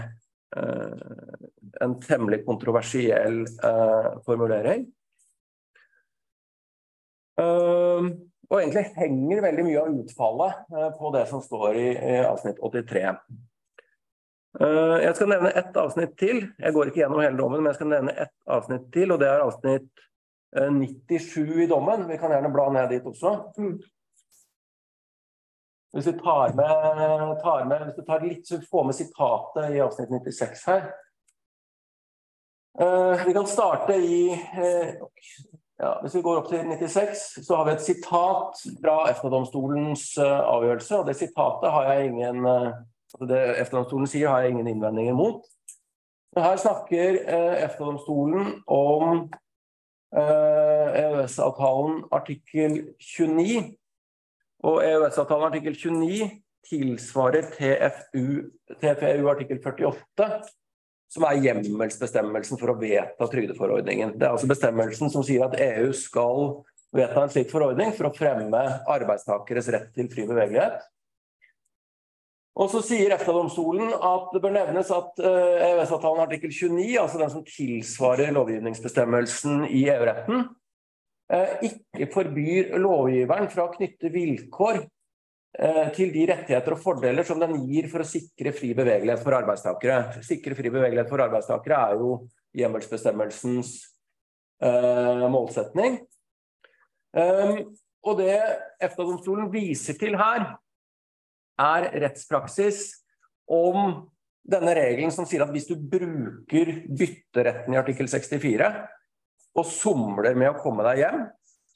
en 1.85 1.95
temmelig 2.01 2.41
kontroversiell 2.47 3.43
uh, 3.61 4.17
formulering. 4.25 4.89
og 7.41 8.57
egentlig 8.59 8.83
henger 8.93 9.39
veldig 9.41 9.63
mye 9.65 9.79
av 9.79 9.93
utfallet 10.01 10.73
på 10.97 11.09
det 11.15 11.21
som 11.29 11.41
står 11.41 11.77
i, 11.79 11.87
i 11.95 12.17
avsnitt 12.25 12.59
83. 12.61 13.13
Uh, 14.59 14.97
jeg 14.99 15.15
skal 15.15 15.29
nevne 15.31 15.53
ett 15.55 15.77
avsnitt 15.79 16.17
til. 16.19 16.43
Jeg 16.59 16.75
går 16.75 16.89
ikke 16.89 17.01
gjennom 17.05 17.21
hele 17.23 17.37
dommen, 17.39 17.61
men 17.61 17.71
jeg 17.71 17.79
skal 17.79 17.93
nevne 17.93 18.17
ett 18.25 18.33
avsnitt 18.51 18.89
til, 18.93 19.13
og 19.13 19.21
det 19.21 19.29
er 19.31 19.45
avsnitt 19.45 20.07
97 20.51 21.63
i 21.63 21.67
dommen. 21.67 22.07
Vi 22.07 22.17
kan 22.17 22.31
gjerne 22.31 22.51
bla 22.51 22.69
ned 22.69 22.89
dit 22.91 23.05
også. 23.07 23.35
Mm. 23.57 23.77
Hvis 25.91 26.07
vi 26.07 26.13
tar 26.19 26.53
med, 26.55 27.39
tar 27.43 27.65
med 27.67 27.85
hvis 27.85 27.97
vi 27.99 28.05
tar 28.07 28.23
litt, 28.23 28.43
så 28.47 28.59
får 28.71 28.83
med 28.87 28.95
sitatet 28.95 29.75
i 29.75 29.81
avsnitt 29.83 30.11
96 30.11 30.67
her. 30.71 30.85
Uh, 32.79 33.25
vi 33.27 33.33
kan 33.35 33.47
starte 33.47 33.97
i 33.99 34.31
uh, 34.31 34.93
ja, 35.81 35.89
Hvis 36.01 36.15
vi 36.15 36.21
går 36.23 36.37
opp 36.39 36.47
til 36.47 36.63
96, 36.69 37.25
så 37.43 37.57
har 37.57 37.67
vi 37.67 37.73
et 37.73 37.83
sitat 37.83 38.61
fra 38.79 38.95
EFTA-domstolens 39.09 40.05
uh, 40.21 40.39
avgjørelse. 40.53 41.01
og 41.01 41.09
Det 41.09 41.17
sitatet 41.19 41.75
har 41.75 41.91
jeg 41.91 42.11
ingen 42.13 42.47
altså 42.47 43.27
det 43.27 43.41
EFTA-domstolen 43.59 44.07
sier, 44.07 44.29
har 44.31 44.45
jeg 44.45 44.55
ingen 44.55 44.71
innvendinger 44.71 45.17
mot. 45.17 45.43
Men 46.31 46.45
her 46.45 46.61
snakker 46.63 47.17
EFTA-domstolen 47.65 48.61
om 48.71 49.25
EØS-avtalen 50.11 52.01
artikkel 52.11 52.79
29 52.99 53.77
og 54.67 54.81
EØS-avtalen 54.83 55.47
artikkel 55.47 55.77
29 55.77 56.31
tilsvarer 56.67 57.47
TFU, 57.55 58.25
TFU 58.81 59.29
artikkel 59.31 59.61
48, 59.63 60.27
som 61.11 61.25
er 61.27 61.39
hjemmelsbestemmelsen 61.45 62.59
for 62.59 62.73
å 62.73 62.77
vedta 62.79 63.27
trygdeforordningen. 63.31 64.15
Det 64.19 64.27
er 64.27 64.35
altså 64.35 64.49
bestemmelsen 64.51 65.11
som 65.11 65.25
sier 65.27 65.47
at 65.47 65.57
EU 65.59 65.89
skal 65.97 66.61
vedta 66.95 67.23
en 67.23 67.31
slik 67.31 67.51
forordning 67.51 67.93
for 67.95 68.09
å 68.09 68.15
fremme 68.15 68.61
arbeidstakeres 68.91 69.71
rett 69.73 69.89
til 69.95 70.11
fri 70.11 70.27
bevegelighet. 70.29 70.83
Og 72.59 72.67
så 72.67 72.81
sier 72.83 73.13
EFTA-domstolen 73.15 73.93
at 73.95 74.33
det 74.33 74.41
bør 74.43 74.51
nevnes 74.57 74.89
at 74.91 75.21
EØS-avtalen 75.23 76.19
eh, 76.19 76.25
artikkel 76.25 76.51
29, 76.51 76.97
altså 76.99 77.21
den 77.21 77.31
som 77.31 77.45
tilsvarer 77.47 78.33
lovgivningsbestemmelsen 78.35 79.63
i 79.69 79.85
EU-retten, 79.93 80.49
Eh, 81.31 81.51
ikke 81.63 82.09
forbyr 82.11 82.73
lovgiveren 82.81 83.47
fra 83.51 83.63
å 83.63 83.71
knytte 83.71 84.09
vilkår 84.11 84.81
eh, 84.81 85.85
til 85.95 86.09
de 86.11 86.25
rettigheter 86.27 86.75
og 86.75 86.81
fordeler 86.83 87.23
som 87.27 87.39
den 87.39 87.53
gir 87.69 87.87
for 87.91 88.03
å 88.03 88.07
sikre 88.07 88.51
fri 88.55 88.73
bevegelighet 88.75 89.23
for 89.23 89.37
arbeidstakere. 89.37 90.19
Sikre 90.27 90.57
fri 90.59 90.73
bevegelighet 90.73 91.11
for 91.11 91.23
arbeidstakere 91.23 91.79
er 91.87 92.03
jo 92.03 92.17
hjemmelsbestemmelsens 92.59 93.77
målsetning. 94.61 95.95
Um, 97.17 97.71
og 98.05 98.19
det 98.19 98.35
EFTA-domstolen 98.77 99.47
viser 99.49 99.95
til 99.97 100.13
her, 100.19 100.43
er 101.61 101.89
rettspraksis 102.03 102.83
om 103.51 104.07
denne 104.41 104.73
regelen 104.75 105.13
som 105.13 105.27
sier 105.29 105.43
at 105.45 105.51
hvis 105.53 105.69
du 105.69 105.75
bruker 105.77 106.71
bytteretten 106.89 107.75
i 107.75 107.79
artikkel 107.79 108.09
64 108.09 108.71
og 109.59 109.67
somler 109.67 110.37
med 110.39 110.53
å 110.53 110.59
komme 110.61 110.85
deg 110.87 111.03
hjem, 111.03 111.25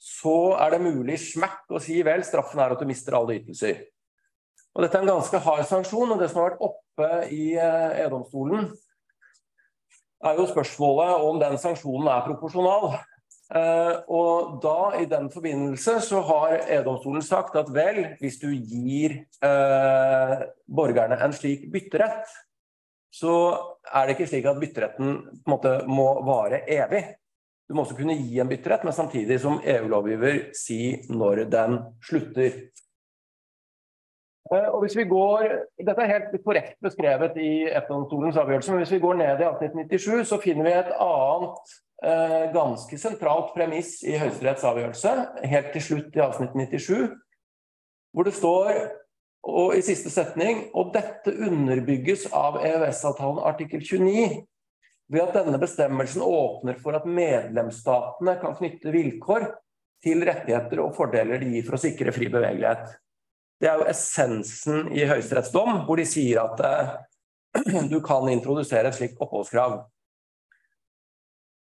så 0.02 0.56
er 0.60 0.74
det 0.74 0.84
mulig 0.84 1.18
smert 1.20 1.72
å 1.72 1.80
si 1.82 2.00
vel, 2.04 2.24
straffen 2.24 2.60
er 2.62 2.74
at 2.74 2.80
du 2.80 2.88
mister 2.88 3.16
alle 3.16 3.38
ytelser. 3.38 3.84
Og 4.76 4.84
Dette 4.84 4.98
er 4.98 5.06
en 5.06 5.14
ganske 5.14 5.40
hard 5.40 5.64
sanksjon, 5.68 6.12
og 6.12 6.20
det 6.20 6.28
som 6.30 6.42
har 6.42 6.50
vært 6.50 6.64
oppe 6.66 7.10
i 7.32 7.54
eh, 7.56 8.00
E-domstolen, 8.04 8.68
er 10.24 10.40
jo 10.40 10.48
spørsmålet 10.50 11.24
om 11.28 11.38
den 11.40 11.56
sanksjonen 11.60 12.10
er 12.12 12.24
proporsjonal. 12.26 12.98
Eh, 13.46 13.96
og 14.10 14.56
da, 14.62 14.78
i 14.98 15.06
den 15.06 15.28
forbindelse, 15.30 16.00
så 16.02 16.20
har 16.26 16.56
EU-domstolen 16.78 17.22
sagt 17.22 17.54
at 17.58 17.70
vel, 17.74 18.02
hvis 18.18 18.40
du 18.42 18.48
gir 18.50 19.20
eh, 19.22 20.40
borgerne 20.66 21.18
en 21.22 21.36
slik 21.36 21.68
bytterett, 21.72 22.26
så 23.14 23.36
er 23.86 24.06
det 24.06 24.16
ikke 24.16 24.28
slik 24.32 24.48
at 24.50 24.58
bytteretten 24.60 25.14
måte 25.46 25.78
må 25.86 26.08
vare 26.26 26.64
evig. 26.66 27.04
Du 27.66 27.74
må 27.74 27.84
også 27.84 27.96
kunne 27.98 28.18
gi 28.18 28.40
en 28.42 28.50
bytterett, 28.50 28.84
men 28.86 28.94
samtidig 28.94 29.38
som 29.42 29.62
EU-lovgiver 29.62 30.50
si 30.54 30.80
når 31.10 31.46
den 31.50 31.78
slutter. 32.02 32.60
Eh, 34.50 34.68
og 34.72 34.82
hvis 34.82 34.98
vi 34.98 35.06
går, 35.06 35.48
Dette 35.86 36.02
er 36.02 36.12
helt 36.16 36.36
korrekt 36.42 36.82
beskrevet 36.82 37.38
i 37.38 37.50
EFTA-domstolens 37.70 38.42
avgjørelse, 38.42 38.74
men 38.74 38.82
hvis 38.82 38.98
vi 38.98 39.04
går 39.06 39.18
ned 39.22 39.38
i 39.38 39.50
1897, 39.54 40.28
så 40.34 40.42
finner 40.42 40.66
vi 40.66 40.74
et 40.74 40.94
annet 40.98 41.76
ganske 42.52 42.98
sentralt 43.00 43.54
premiss 43.54 44.02
i 44.04 44.18
Høyesteretts 44.20 44.66
avgjørelse, 44.68 45.12
helt 45.48 45.70
til 45.72 45.84
slutt 45.84 46.18
i 46.18 46.20
avsnitt 46.20 46.52
97, 46.52 47.06
hvor 48.12 48.28
det 48.28 48.34
står 48.36 48.82
og 49.46 49.76
i 49.78 49.82
siste 49.84 50.10
setning 50.10 50.66
og 50.76 50.92
dette 50.94 51.30
underbygges 51.30 52.26
av 52.34 52.58
EØS-avtalen 52.60 53.42
artikkel 53.46 53.84
29 53.84 54.42
ved 55.12 55.22
at 55.22 55.36
denne 55.38 55.58
bestemmelsen 55.62 56.24
åpner 56.26 56.78
for 56.82 56.98
at 56.98 57.06
medlemsstatene 57.06 58.34
kan 58.40 58.56
knytte 58.58 58.94
vilkår 58.94 59.46
til 60.02 60.24
rettigheter 60.26 60.82
og 60.82 60.96
fordeler 60.96 61.42
de 61.42 61.52
gir 61.54 61.66
for 61.66 61.78
å 61.78 61.82
sikre 61.82 62.14
fri 62.14 62.28
bevegelighet. 62.32 62.96
Det 63.62 63.70
er 63.70 63.78
jo 63.78 63.86
essensen 63.88 64.90
i 64.92 65.06
Høyesteretts 65.08 65.52
dom, 65.54 65.84
hvor 65.86 66.00
de 66.00 66.04
sier 66.08 66.42
at 66.42 66.60
eh, 66.66 67.86
du 67.92 68.00
kan 68.04 68.26
introdusere 68.28 68.90
et 68.90 68.98
slikt 68.98 69.22
oppholdskrav. 69.22 69.78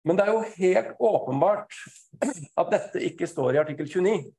Men 0.04 0.18
det 0.18 0.24
er 0.26 0.32
jo 0.32 0.44
helt 0.56 0.96
åpenbart 1.00 1.76
at 2.60 2.72
dette 2.72 3.04
ikke 3.08 3.28
står 3.28 3.54
i 3.56 3.62
artikkel 3.62 3.88
29. 3.88 4.32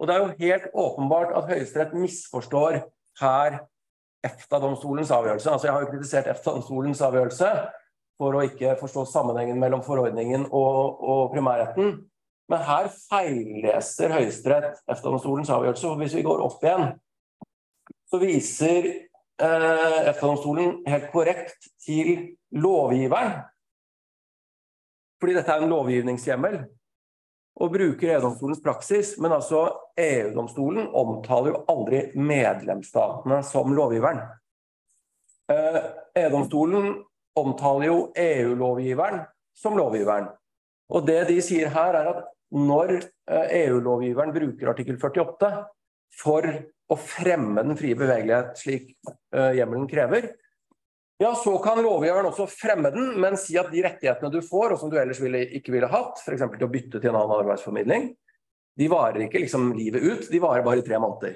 Og 0.00 0.08
det 0.08 0.14
er 0.14 0.22
jo 0.22 0.38
helt 0.40 0.70
åpenbart 0.74 1.34
at 1.36 1.50
Høyesterett 1.52 1.92
misforstår 1.94 2.80
her 3.20 3.60
EFTA-domstolens 4.24 5.10
avgjørelse. 5.10 5.50
Altså 5.50 5.66
Jeg 5.66 5.74
har 5.74 5.84
jo 5.84 5.90
kritisert 5.92 6.30
EFTA-domstolens 6.32 7.02
avgjørelse, 7.04 7.50
for 8.20 8.36
å 8.36 8.44
ikke 8.44 8.76
forstå 8.80 9.06
sammenhengen 9.08 9.60
mellom 9.60 9.84
forordningen 9.84 10.46
og, 10.50 11.00
og 11.00 11.30
primærretten. 11.32 11.94
Men 12.50 12.64
her 12.66 12.90
feilleser 12.90 14.12
Høyesterett 14.16 14.82
EFTA-domstolens 14.90 15.52
avgjørelse. 15.54 15.86
For 15.86 16.02
Hvis 16.02 16.16
vi 16.18 16.26
går 16.26 16.42
opp 16.44 16.64
igjen, 16.64 16.90
så 18.10 18.20
viser 18.20 18.90
eh, 18.90 20.00
EFTA-domstolen 20.10 20.80
helt 20.90 21.08
korrekt 21.14 21.70
til 21.84 22.34
lovgiveren. 22.50 23.44
Fordi 25.20 25.36
dette 25.36 25.52
er 25.52 25.64
en 25.64 25.72
lovgivningshjemmel. 25.72 26.60
Og 27.60 27.72
bruker 27.74 28.14
EU-domstolens 28.14 28.62
praksis. 28.64 29.14
Men 29.20 29.36
altså 29.36 29.66
EU-domstolen 30.00 30.88
omtaler 30.96 31.52
jo 31.52 31.62
aldri 31.72 32.02
medlemsstatene 32.16 33.42
som 33.46 33.74
lovgiveren. 33.76 34.22
Eh, 35.52 35.80
EU-domstolen 36.24 36.94
omtaler 37.40 37.90
jo 37.90 37.98
EU-lovgiveren 38.16 39.24
som 39.56 39.76
lovgiveren. 39.78 40.30
Og 40.90 41.06
det 41.06 41.22
de 41.28 41.38
sier 41.44 41.70
her, 41.70 41.96
er 42.00 42.12
at 42.14 42.24
når 42.50 42.96
EU-lovgiveren 43.30 44.32
eh, 44.32 44.36
e 44.36 44.40
bruker 44.40 44.72
artikkel 44.72 44.98
48 44.98 45.50
for 46.20 46.46
å 46.90 46.96
fremme 46.98 47.62
den 47.62 47.78
frie 47.78 47.94
bevegelighet 47.94 48.58
slik 48.58 48.88
uh, 49.06 49.52
hjemmelen 49.54 49.86
krever, 49.90 50.32
ja, 51.20 51.34
så 51.36 51.52
kan 51.60 51.82
lovgiveren 51.84 52.30
også 52.30 52.46
fremme 52.48 52.90
den, 52.94 53.12
men 53.20 53.36
si 53.36 53.58
at 53.60 53.68
de 53.72 53.82
rettighetene 53.84 54.32
du 54.32 54.40
får, 54.40 54.72
og 54.72 54.80
som 54.80 54.92
du 54.92 54.96
ellers 54.96 55.20
ville, 55.20 55.42
ikke 55.58 55.74
ville 55.74 55.90
hatt, 55.92 56.22
f.eks. 56.24 56.46
til 56.54 56.64
å 56.64 56.72
bytte 56.72 56.96
til 56.96 57.10
en 57.10 57.18
annen 57.20 57.42
arbeidsformidling, 57.42 58.06
de 58.80 58.88
varer 58.88 59.26
ikke 59.26 59.42
liksom 59.42 59.68
livet 59.76 60.00
ut, 60.00 60.30
de 60.32 60.40
varer 60.40 60.64
bare 60.64 60.80
i 60.80 60.86
tre 60.86 61.00
måneder. 61.02 61.34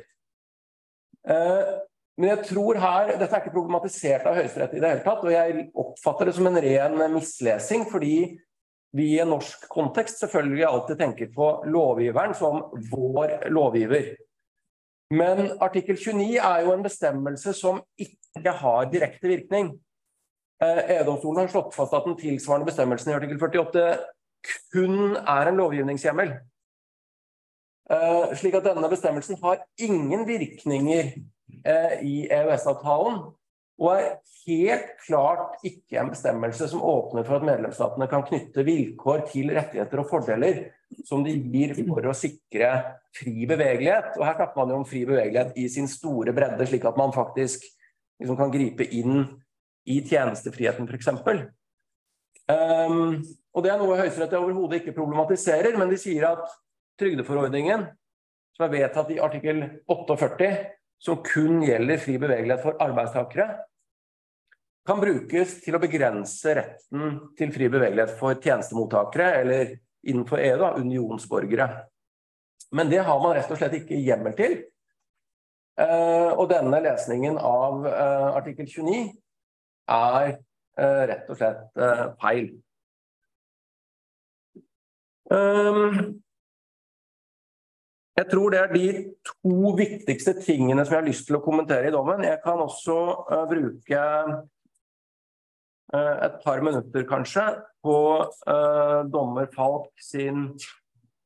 Eh, 1.29 1.75
men 2.17 2.31
jeg 2.31 2.47
tror 2.49 2.79
her, 2.81 3.13
Dette 3.19 3.29
er 3.29 3.43
ikke 3.43 3.53
problematisert 3.59 4.25
av 4.31 4.39
Høyesterett 4.39 4.79
i 4.79 4.81
det 4.81 4.91
hele 4.95 5.05
tatt, 5.05 5.25
og 5.27 5.35
jeg 5.35 5.69
oppfatter 5.85 6.31
det 6.31 6.37
som 6.39 6.49
en 6.49 6.61
ren 6.65 6.99
mislesing, 7.13 7.85
fordi 7.91 8.17
vi 8.95 9.09
i 9.17 9.21
en 9.21 9.33
norsk 9.35 9.67
kontekst 9.69 10.23
selvfølgelig 10.23 10.69
alltid 10.69 11.01
tenker 11.01 11.33
på 11.35 11.51
lovgiveren 11.69 12.33
som 12.39 12.61
vår 12.93 13.51
lovgiver. 13.53 14.15
Men 15.13 15.59
artikkel 15.63 15.99
29 15.99 16.39
er 16.39 16.65
jo 16.65 16.73
en 16.73 16.85
bestemmelse 16.87 17.53
som 17.59 17.83
ikke 18.01 18.24
har 18.35 18.91
direkte 18.91 19.31
virkning. 19.31 19.75
Eh, 20.63 20.81
EU-domstolen 20.97 21.45
har 21.45 21.53
slått 21.53 21.75
fast 21.75 21.95
at 21.95 22.09
den 22.09 22.19
tilsvarende 22.19 22.67
bestemmelsen 22.67 23.13
i 23.13 23.17
artikkel 23.19 23.39
48 23.39 23.85
kun 24.73 25.17
er 25.17 25.49
en 25.49 25.61
lovgivningshjemmel. 25.61 26.35
Eh, 27.91 28.35
slik 28.41 28.57
at 28.59 28.67
denne 28.67 28.91
bestemmelsen 28.91 29.39
har 29.43 29.63
ingen 29.79 30.27
virkninger 30.29 31.15
Eh, 31.65 31.95
i 32.05 32.15
EØS-avtalen, 32.29 33.21
og 33.81 33.91
er 33.91 34.11
helt 34.45 34.91
klart 35.07 35.63
ikke 35.67 35.99
en 36.01 36.11
bestemmelse 36.13 36.67
som 36.71 36.83
åpner 36.85 37.25
for 37.27 37.39
at 37.39 37.47
medlemsstatene 37.49 38.09
kan 38.11 38.25
knytte 38.27 38.65
vilkår 38.67 39.25
til 39.31 39.49
rettigheter 39.57 40.03
og 40.03 40.11
fordeler 40.11 40.61
som 41.09 41.25
de 41.25 41.33
gir 41.33 41.73
for 41.79 42.07
å 42.07 42.15
sikre 42.17 42.71
fri 43.17 43.49
bevegelighet. 43.51 44.13
Og 44.19 44.27
her 44.29 44.37
snakker 44.37 44.61
man 44.61 44.75
jo 44.75 44.81
om 44.83 44.87
fri 44.89 45.07
bevegelighet 45.09 45.57
i 45.59 45.67
sin 45.73 45.89
store 45.91 46.37
bredde, 46.37 46.69
slik 46.69 46.85
at 46.87 47.01
man 47.01 47.17
faktisk 47.17 47.65
liksom 48.25 48.39
kan 48.41 48.53
gripe 48.53 48.87
inn 48.97 49.23
i 49.85 50.01
tjenestefriheten, 50.01 50.89
f.eks. 50.89 51.11
Um, 51.15 51.43
ehm, 52.51 53.19
og 53.55 53.65
det 53.65 53.73
er 53.73 53.81
noe 53.81 53.99
Høyesterett 54.01 54.35
overhodet 54.39 54.81
ikke 54.81 54.97
problematiserer, 54.97 55.77
men 55.79 55.93
de 55.93 56.01
sier 56.01 56.27
at 56.33 56.49
trygdeforordningen 57.01 57.85
som 58.55 58.67
er 58.67 58.73
vedtatt 58.73 59.13
i 59.13 59.21
artikkel 59.23 59.63
48, 59.91 60.51
som 61.05 61.21
kun 61.27 61.63
gjelder 61.67 62.01
fri 62.01 62.17
bevegelighet 62.23 62.63
for 62.63 62.79
arbeidstakere, 62.83 63.49
kan 64.85 65.01
brukes 65.01 65.59
til 65.65 65.77
å 65.77 65.81
begrense 65.81 66.55
retten 66.59 67.19
til 67.39 67.53
fri 67.55 67.71
bevegelighet 67.73 68.15
for 68.19 68.37
tjenestemottakere, 68.37 69.31
eller 69.41 69.75
innenfor 70.05 70.43
EU, 70.45 70.59
da, 70.61 70.75
unionsborgere. 70.77 71.69
Men 72.75 72.91
det 72.93 73.01
har 73.07 73.21
man 73.23 73.35
rett 73.37 73.51
og 73.53 73.59
slett 73.61 73.79
ikke 73.81 74.01
hjemmel 74.01 74.37
til. 74.37 74.59
Uh, 75.75 76.31
og 76.39 76.47
denne 76.53 76.79
lesningen 76.85 77.35
av 77.35 77.81
uh, 77.83 78.29
artikkel 78.39 78.69
29 78.71 79.09
er 79.91 80.29
uh, 80.79 81.01
rett 81.11 81.33
og 81.33 81.39
slett 81.41 81.81
feil. 82.21 82.53
Um, 85.35 85.97
jeg 88.15 88.29
tror 88.31 88.55
det 88.55 88.61
er 88.61 88.71
de 88.71 88.87
to 89.27 89.73
viktigste 89.75 90.37
tingene 90.39 90.85
som 90.85 90.95
jeg 90.95 91.01
har 91.01 91.09
lyst 91.09 91.27
til 91.27 91.41
å 91.41 91.43
kommentere 91.43 91.91
i 91.91 91.95
dommen. 91.95 92.23
Jeg 92.23 92.39
kan 92.45 92.63
også 92.63 92.99
bruke 93.51 94.05
et 95.95 96.37
par 96.43 96.63
minutter, 96.63 97.03
kanskje, 97.07 97.43
på 97.83 97.97
dommer 99.11 99.51
Falk 99.55 99.91
sin 99.99 100.47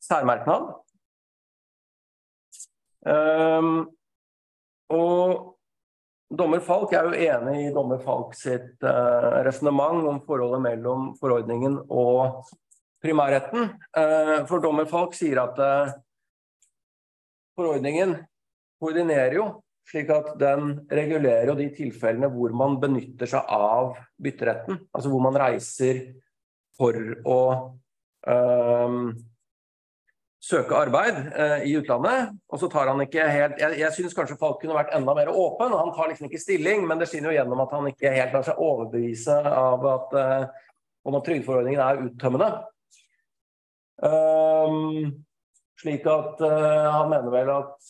særmerknad. 0.05 0.73
Um, 3.05 3.98
og 4.95 5.55
dommer 6.29 6.61
Falk 6.65 6.93
er 6.97 7.09
jo 7.09 7.29
enig 7.29 7.69
i 7.69 7.75
dommer 7.75 8.01
Falk 8.05 8.35
sitt 8.37 8.85
uh, 8.85 9.45
resonnement 9.47 10.05
om 10.09 10.21
forholdet 10.27 10.65
mellom 10.65 11.13
forordningen 11.21 11.81
og 11.89 12.45
primærretten. 12.99 13.71
for 14.51 14.59
dommer 14.59 14.89
Falk 14.91 15.13
sier 15.15 15.39
at 15.39 15.61
Forordningen 17.59 18.13
koordinerer 18.79 19.35
jo, 19.35 19.47
slik 19.91 20.13
at 20.15 20.29
den 20.39 20.77
regulerer 20.95 21.51
jo 21.51 21.57
de 21.59 21.67
tilfellene 21.75 22.31
hvor 22.31 22.53
man 22.55 22.77
benytter 22.79 23.31
seg 23.33 23.51
av 23.51 23.97
bytteretten. 24.23 24.79
Altså 24.95 25.11
hvor 25.11 25.25
man 25.25 25.39
reiser 25.43 26.05
for 26.79 26.95
å 27.27 27.41
øh, 28.31 29.09
søke 30.39 30.77
arbeid 30.79 31.19
eh, 31.35 31.67
i 31.69 31.75
utlandet. 31.79 32.33
Og 32.53 32.63
så 32.63 32.71
tar 32.71 32.91
han 32.93 33.03
ikke 33.03 33.27
helt 33.27 33.59
Jeg, 33.61 33.79
jeg 33.81 33.95
syns 33.97 34.17
kanskje 34.17 34.39
Falk 34.41 34.61
kunne 34.63 34.77
vært 34.77 34.95
enda 34.97 35.15
mer 35.17 35.31
åpen. 35.33 35.75
Han 35.75 35.93
tar 35.97 36.13
liksom 36.13 36.29
ikke 36.29 36.43
stilling, 36.43 36.87
men 36.89 37.01
det 37.01 37.11
skinner 37.11 37.33
jo 37.33 37.39
gjennom 37.41 37.63
at 37.65 37.75
han 37.75 37.91
ikke 37.91 38.15
helt 38.15 38.37
lar 38.37 38.47
seg 38.47 38.63
overbevise 38.63 39.39
av 39.53 39.87
at, 39.95 40.19
eh, 40.23 40.67
om 41.09 41.19
at 41.19 41.27
trygdeforordningen 41.27 41.85
er 41.85 42.05
uttømmende. 42.07 42.51
Um, 43.99 45.25
slik 45.81 46.05
at 46.07 46.39
uh, 46.45 46.85
han 46.95 47.09
mener 47.11 47.33
vel 47.33 47.49
at 47.51 47.89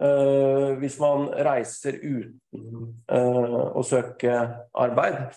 uh, 0.00 0.70
hvis 0.80 0.96
man 1.02 1.26
reiser 1.44 1.98
uten 2.00 2.94
uh, 3.12 3.76
å 3.76 3.82
søke 3.84 4.38
arbeid, 4.72 5.36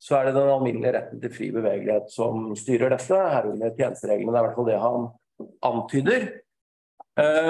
så 0.00 0.16
er 0.16 0.28
det 0.28 0.36
den 0.38 0.52
alminnelige 0.52 0.94
retten 0.94 1.22
til 1.24 1.34
fri 1.34 1.50
bevegelighet 1.54 2.06
som 2.14 2.52
styrer 2.56 2.94
dette, 2.94 3.18
herunder 3.34 3.74
tjenestereglene. 3.74 4.30
Det 4.30 4.38
er 4.38 4.44
i 4.44 4.46
hvert 4.46 4.60
fall 4.60 4.70
det 4.70 4.78
han 4.80 5.10
antyder. 5.66 6.28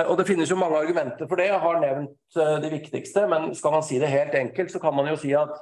og 0.08 0.14
Det 0.18 0.26
finnes 0.26 0.50
jo 0.50 0.58
mange 0.58 0.78
argumenter 0.78 1.28
for 1.28 1.38
det. 1.38 1.46
Jeg 1.50 1.60
har 1.62 1.80
nevnt 1.82 2.38
de 2.64 2.70
viktigste, 2.72 3.26
men 3.30 3.54
skal 3.54 3.74
man 3.76 3.84
si 3.86 3.98
det 4.02 4.08
helt 4.10 4.34
enkelt, 4.34 4.72
så 4.72 4.80
kan 4.82 4.94
man 4.96 5.08
jo 5.12 5.18
si 5.20 5.32
at 5.36 5.52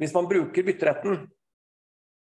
hvis 0.00 0.14
man 0.16 0.28
bruker 0.28 0.64
bytteretten 0.64 1.22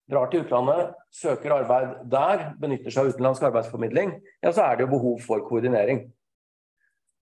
drar 0.09 0.29
til 0.31 0.45
utlandet, 0.45 0.93
søker 1.13 1.53
arbeid 1.53 1.97
der, 2.09 2.45
benytter 2.61 2.93
seg 2.93 3.03
av 3.03 3.11
utenlandsk 3.13 3.43
arbeidsformidling, 3.49 4.13
ja, 4.41 4.53
så 4.55 4.63
er 4.63 4.77
det 4.77 4.87
jo 4.87 4.93
behov 4.95 5.19
for 5.25 5.43
koordinering. 5.45 6.07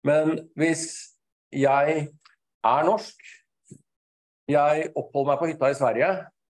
Men 0.05 0.37
hvis 0.55 0.85
jeg 1.51 2.05
er 2.65 2.87
norsk, 2.87 3.25
jeg 4.47 4.91
oppholder 4.93 5.31
meg 5.31 5.41
på 5.41 5.49
hytta 5.49 5.71
i 5.73 5.77
Sverige, 5.79 6.11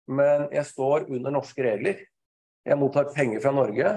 men 0.09 0.49
jeg 0.57 0.67
står 0.71 1.07
under 1.13 1.37
norske 1.37 1.67
regler, 1.67 2.01
jeg 2.65 2.79
mottar 2.81 3.13
penger 3.13 3.43
fra 3.45 3.53
Norge, 3.53 3.93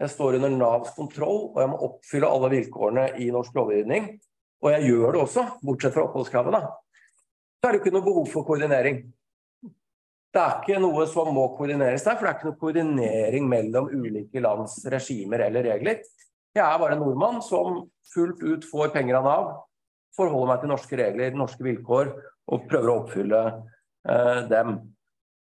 jeg 0.00 0.10
står 0.10 0.38
under 0.38 0.50
Navs 0.50 0.94
kontroll, 0.96 1.50
og 1.52 1.60
jeg 1.62 1.70
må 1.70 1.82
oppfylle 1.86 2.30
alle 2.30 2.50
vilkårene 2.56 3.04
i 3.22 3.28
norsk 3.34 3.54
lovgivning, 3.54 4.08
og 4.64 4.72
jeg 4.72 4.88
gjør 4.88 5.12
det 5.14 5.20
også, 5.22 5.44
bortsett 5.62 5.94
fra 5.94 6.06
oppholdskravet, 6.08 6.56
så 6.58 7.68
er 7.68 7.76
det 7.76 7.80
ikke 7.82 7.94
noe 7.94 8.06
behov 8.06 8.26
for 8.32 8.46
koordinering. 8.48 9.04
Det 10.34 10.42
er 10.42 10.56
ikke 10.58 10.80
noe 10.82 11.04
som 11.06 11.30
må 11.30 11.44
koordineres 11.54 12.02
der, 12.02 12.16
for 12.18 12.26
det 12.26 12.30
er 12.32 12.38
ikke 12.38 12.48
noe 12.48 12.60
koordinering 12.60 13.44
mellom 13.48 13.92
ulike 13.92 14.42
lands 14.42 14.80
regimer 14.90 15.44
eller 15.46 15.62
regler. 15.68 16.00
Jeg 16.54 16.64
er 16.64 16.80
bare 16.82 16.96
en 16.96 17.04
nordmann 17.04 17.38
som 17.44 17.84
fullt 18.10 18.42
ut 18.42 18.66
får 18.66 18.90
penger 18.96 19.20
av 19.20 19.28
Nav, 19.28 19.52
forholder 20.16 20.50
meg 20.50 20.62
til 20.62 20.72
norske 20.72 20.98
regler, 20.98 21.38
norske 21.38 21.66
vilkår 21.66 22.10
og 22.50 22.66
prøver 22.70 22.90
å 22.90 22.96
oppfylle 23.04 23.44
eh, 23.46 24.40
dem. 24.50 24.74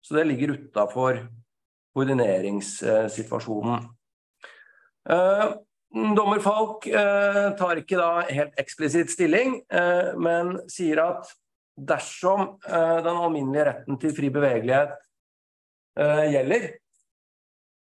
Så 0.05 0.17
det 0.19 0.27
ligger 0.29 0.55
utafor 0.59 1.25
koordineringssituasjonen. 1.97 3.89
Eh, 5.11 5.55
dommer 6.17 6.41
Falk 6.43 6.87
eh, 6.87 7.49
tar 7.59 7.81
ikke 7.81 7.99
da 7.99 8.11
helt 8.31 8.59
eksplisitt 8.61 9.11
stilling, 9.13 9.59
eh, 9.73 10.13
men 10.15 10.55
sier 10.71 11.03
at 11.03 11.33
dersom 11.73 12.59
den 12.69 13.17
alminnelige 13.17 13.65
retten 13.65 13.97
til 13.99 14.13
fri 14.13 14.29
bevegelighet 14.29 14.91
gjelder, 15.97 16.67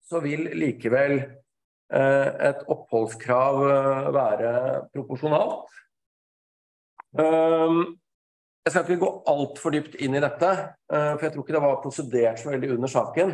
så 0.03 0.19
vil 0.19 0.43
likevel 0.60 1.21
et 1.88 2.65
oppholdskrav 2.67 3.62
være 4.12 4.51
proporsjonalt. 4.91 5.71
jeg 7.15 8.73
skal 8.73 8.84
ikke 8.84 8.99
gå 9.06 9.12
altfor 9.32 9.77
dypt 9.77 9.95
inn 10.03 10.19
i 10.19 10.23
dette, 10.27 10.51
for 10.91 11.23
jeg 11.23 11.32
tror 11.32 11.47
ikke 11.47 11.56
det 11.56 11.63
var 11.63 11.82
prosedert 11.86 12.43
så 12.43 12.51
veldig 12.51 12.73
under 12.75 12.91
saken. 12.91 13.34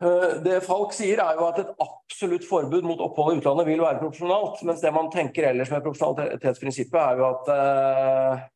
Det 0.00 0.62
Falk 0.64 0.94
sier, 0.96 1.20
er 1.20 1.36
jo 1.36 1.44
at 1.50 1.58
et 1.60 1.72
absolutt 1.84 2.46
forbud 2.48 2.86
mot 2.88 3.02
opphold 3.04 3.34
i 3.34 3.40
utlandet 3.42 3.66
vil 3.68 3.82
være 3.82 4.00
proporsjonalt. 4.00 4.62
Mens 4.64 4.80
det 4.80 4.92
man 4.96 5.10
tenker 5.12 5.50
ellers 5.50 5.72
med 5.72 5.84
proporsjonalitetsprinsippet, 5.84 6.96
er 7.00 7.20
jo 7.20 7.26
at 7.28 7.50
uh, 7.52 8.46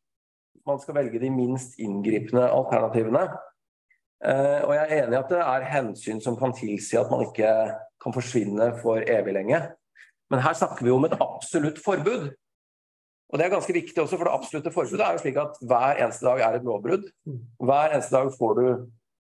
man 0.65 0.81
skal 0.81 0.97
velge 0.97 1.21
de 1.21 1.29
minst 1.29 1.77
inngripende 1.77 2.47
alternativene. 2.49 3.27
Uh, 4.25 4.65
og 4.65 4.73
jeg 4.73 4.81
er 4.87 5.03
enig 5.03 5.13
i 5.13 5.21
at 5.21 5.35
det 5.35 5.43
er 5.43 5.69
hensyn 5.69 6.23
som 6.23 6.39
kan 6.39 6.55
tilsi 6.57 6.97
at 6.97 7.13
man 7.13 7.27
ikke 7.27 7.53
kan 8.01 8.17
forsvinne 8.17 8.71
for 8.81 9.05
evig 9.05 9.37
lenge. 9.37 9.61
Men 10.33 10.41
her 10.41 10.57
snakker 10.57 10.81
vi 10.81 10.97
om 10.97 11.05
et 11.05 11.17
absolutt 11.21 11.77
forbud. 11.77 12.31
Og 13.29 13.37
det 13.37 13.45
er 13.45 13.53
ganske 13.53 13.73
viktig 13.73 14.01
også, 14.01 14.17
for 14.17 14.25
det 14.25 14.33
absolutte 14.33 14.73
forbudet 14.73 15.05
er 15.05 15.13
jo 15.13 15.21
slik 15.21 15.37
at 15.41 15.57
hver 15.61 16.01
eneste 16.01 16.25
dag 16.25 16.41
er 16.41 16.57
et 16.57 16.65
lovbrudd. 16.65 17.05
Hver 17.61 17.93
eneste 17.93 18.17
dag 18.17 18.33
får 18.33 18.57
du 18.57 18.67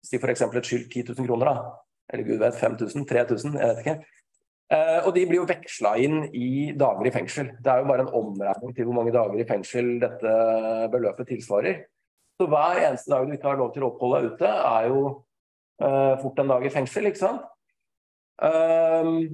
si 0.06 0.18
f.eks. 0.18 0.42
et 0.42 0.68
skyld 0.68 0.86
10 0.86 1.08
000 1.18 1.26
kroner. 1.26 1.50
da 1.50 1.91
eller 2.10 2.26
gud 2.26 2.42
vet, 2.42 2.58
5000, 2.58 3.06
3000, 3.08 3.54
jeg 3.60 3.68
vet 3.70 3.84
ikke. 3.84 3.96
Eh, 4.72 4.98
og 5.04 5.12
de 5.16 5.24
blir 5.28 5.42
jo 5.42 5.48
veksla 5.48 5.94
inn 6.00 6.22
i 6.32 6.72
dager 6.78 7.08
i 7.08 7.12
fengsel. 7.12 7.50
Det 7.60 7.72
er 7.72 7.82
jo 7.82 7.88
bare 7.90 8.06
en 8.06 8.14
omregning 8.22 8.72
til 8.76 8.88
hvor 8.88 8.96
mange 8.96 9.12
dager 9.14 9.40
i 9.40 9.48
fengsel 9.48 9.94
dette 10.00 10.36
beløpet 10.92 11.28
tilsvarer. 11.34 11.82
Så 12.40 12.48
hver 12.48 12.80
eneste 12.86 13.12
dag 13.12 13.26
du 13.28 13.34
ikke 13.36 13.50
har 13.50 13.60
lov 13.60 13.72
til 13.74 13.84
å 13.84 13.92
oppholde 13.92 14.22
deg 14.22 14.36
ute, 14.36 14.48
er 14.48 14.88
jo 14.88 15.02
eh, 15.82 16.14
fort 16.22 16.40
en 16.40 16.54
dag 16.54 16.64
i 16.64 16.72
fengsel, 16.72 17.10
ikke 17.10 17.20
sant. 17.20 17.48
Um, 18.42 19.26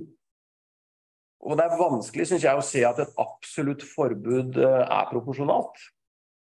og 1.47 1.55
det 1.57 1.65
er 1.65 1.79
vanskelig, 1.79 2.27
syns 2.29 2.45
jeg, 2.45 2.59
å 2.59 2.67
se 2.67 2.83
at 2.85 2.99
et 3.01 3.21
absolutt 3.23 3.85
forbud 3.87 4.59
uh, 4.59 4.83
er 4.83 5.07
proporsjonalt. 5.13 5.79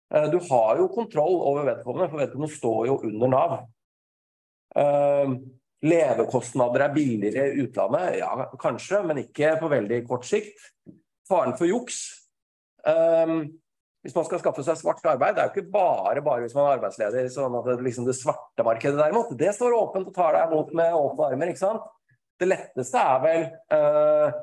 Uh, 0.09 0.25
du 0.33 0.39
har 0.49 0.81
jo 0.81 0.89
kontroll 0.91 1.37
over 1.37 1.67
vedkommende, 1.69 2.09
for 2.09 2.23
vedkommende 2.23 2.55
står 2.55 2.81
jo 2.89 2.97
under 3.05 3.31
Nav. 3.31 3.55
Uh, 4.73 5.37
Levekostnader 5.85 6.83
er 6.83 6.91
billigere 6.95 7.53
i 7.53 7.63
utlandet, 7.63 8.17
ja 8.19 8.49
kanskje, 8.59 8.99
men 9.07 9.21
ikke 9.21 9.53
på 9.61 9.69
veldig 9.71 10.01
kort 10.09 10.27
sikt. 10.27 10.59
Faren 11.29 11.55
for 11.55 11.69
juks. 11.69 12.01
Um, 12.83 13.45
hvis 14.03 14.15
man 14.15 14.25
skal 14.27 14.41
skaffe 14.41 14.63
seg 14.63 14.79
svart 14.79 15.03
arbeid, 15.11 15.35
det 15.35 15.43
er 15.43 15.49
jo 15.49 15.59
ikke 15.59 15.71
bare 15.73 16.23
bare 16.23 16.43
hvis 16.43 16.55
man 16.55 16.67
er 16.69 16.77
arbeidsledig. 16.77 17.25
sånn 17.33 17.55
at 17.59 17.65
det, 17.67 17.77
liksom 17.83 18.07
det 18.07 18.15
svarte 18.15 18.65
markedet 18.65 18.99
derimot, 18.99 19.31
det 19.39 19.53
står 19.55 19.75
åpent 19.75 20.07
og 20.07 20.15
tar 20.15 20.35
deg 20.35 20.51
imot 20.51 20.75
med 20.79 20.99
åpne 20.99 21.31
armer. 21.31 21.51
ikke 21.51 21.63
sant? 21.63 21.87
Det 22.39 22.47
letteste 22.47 23.01
er 23.03 23.23
vel 23.25 23.47
uh, 23.75 24.37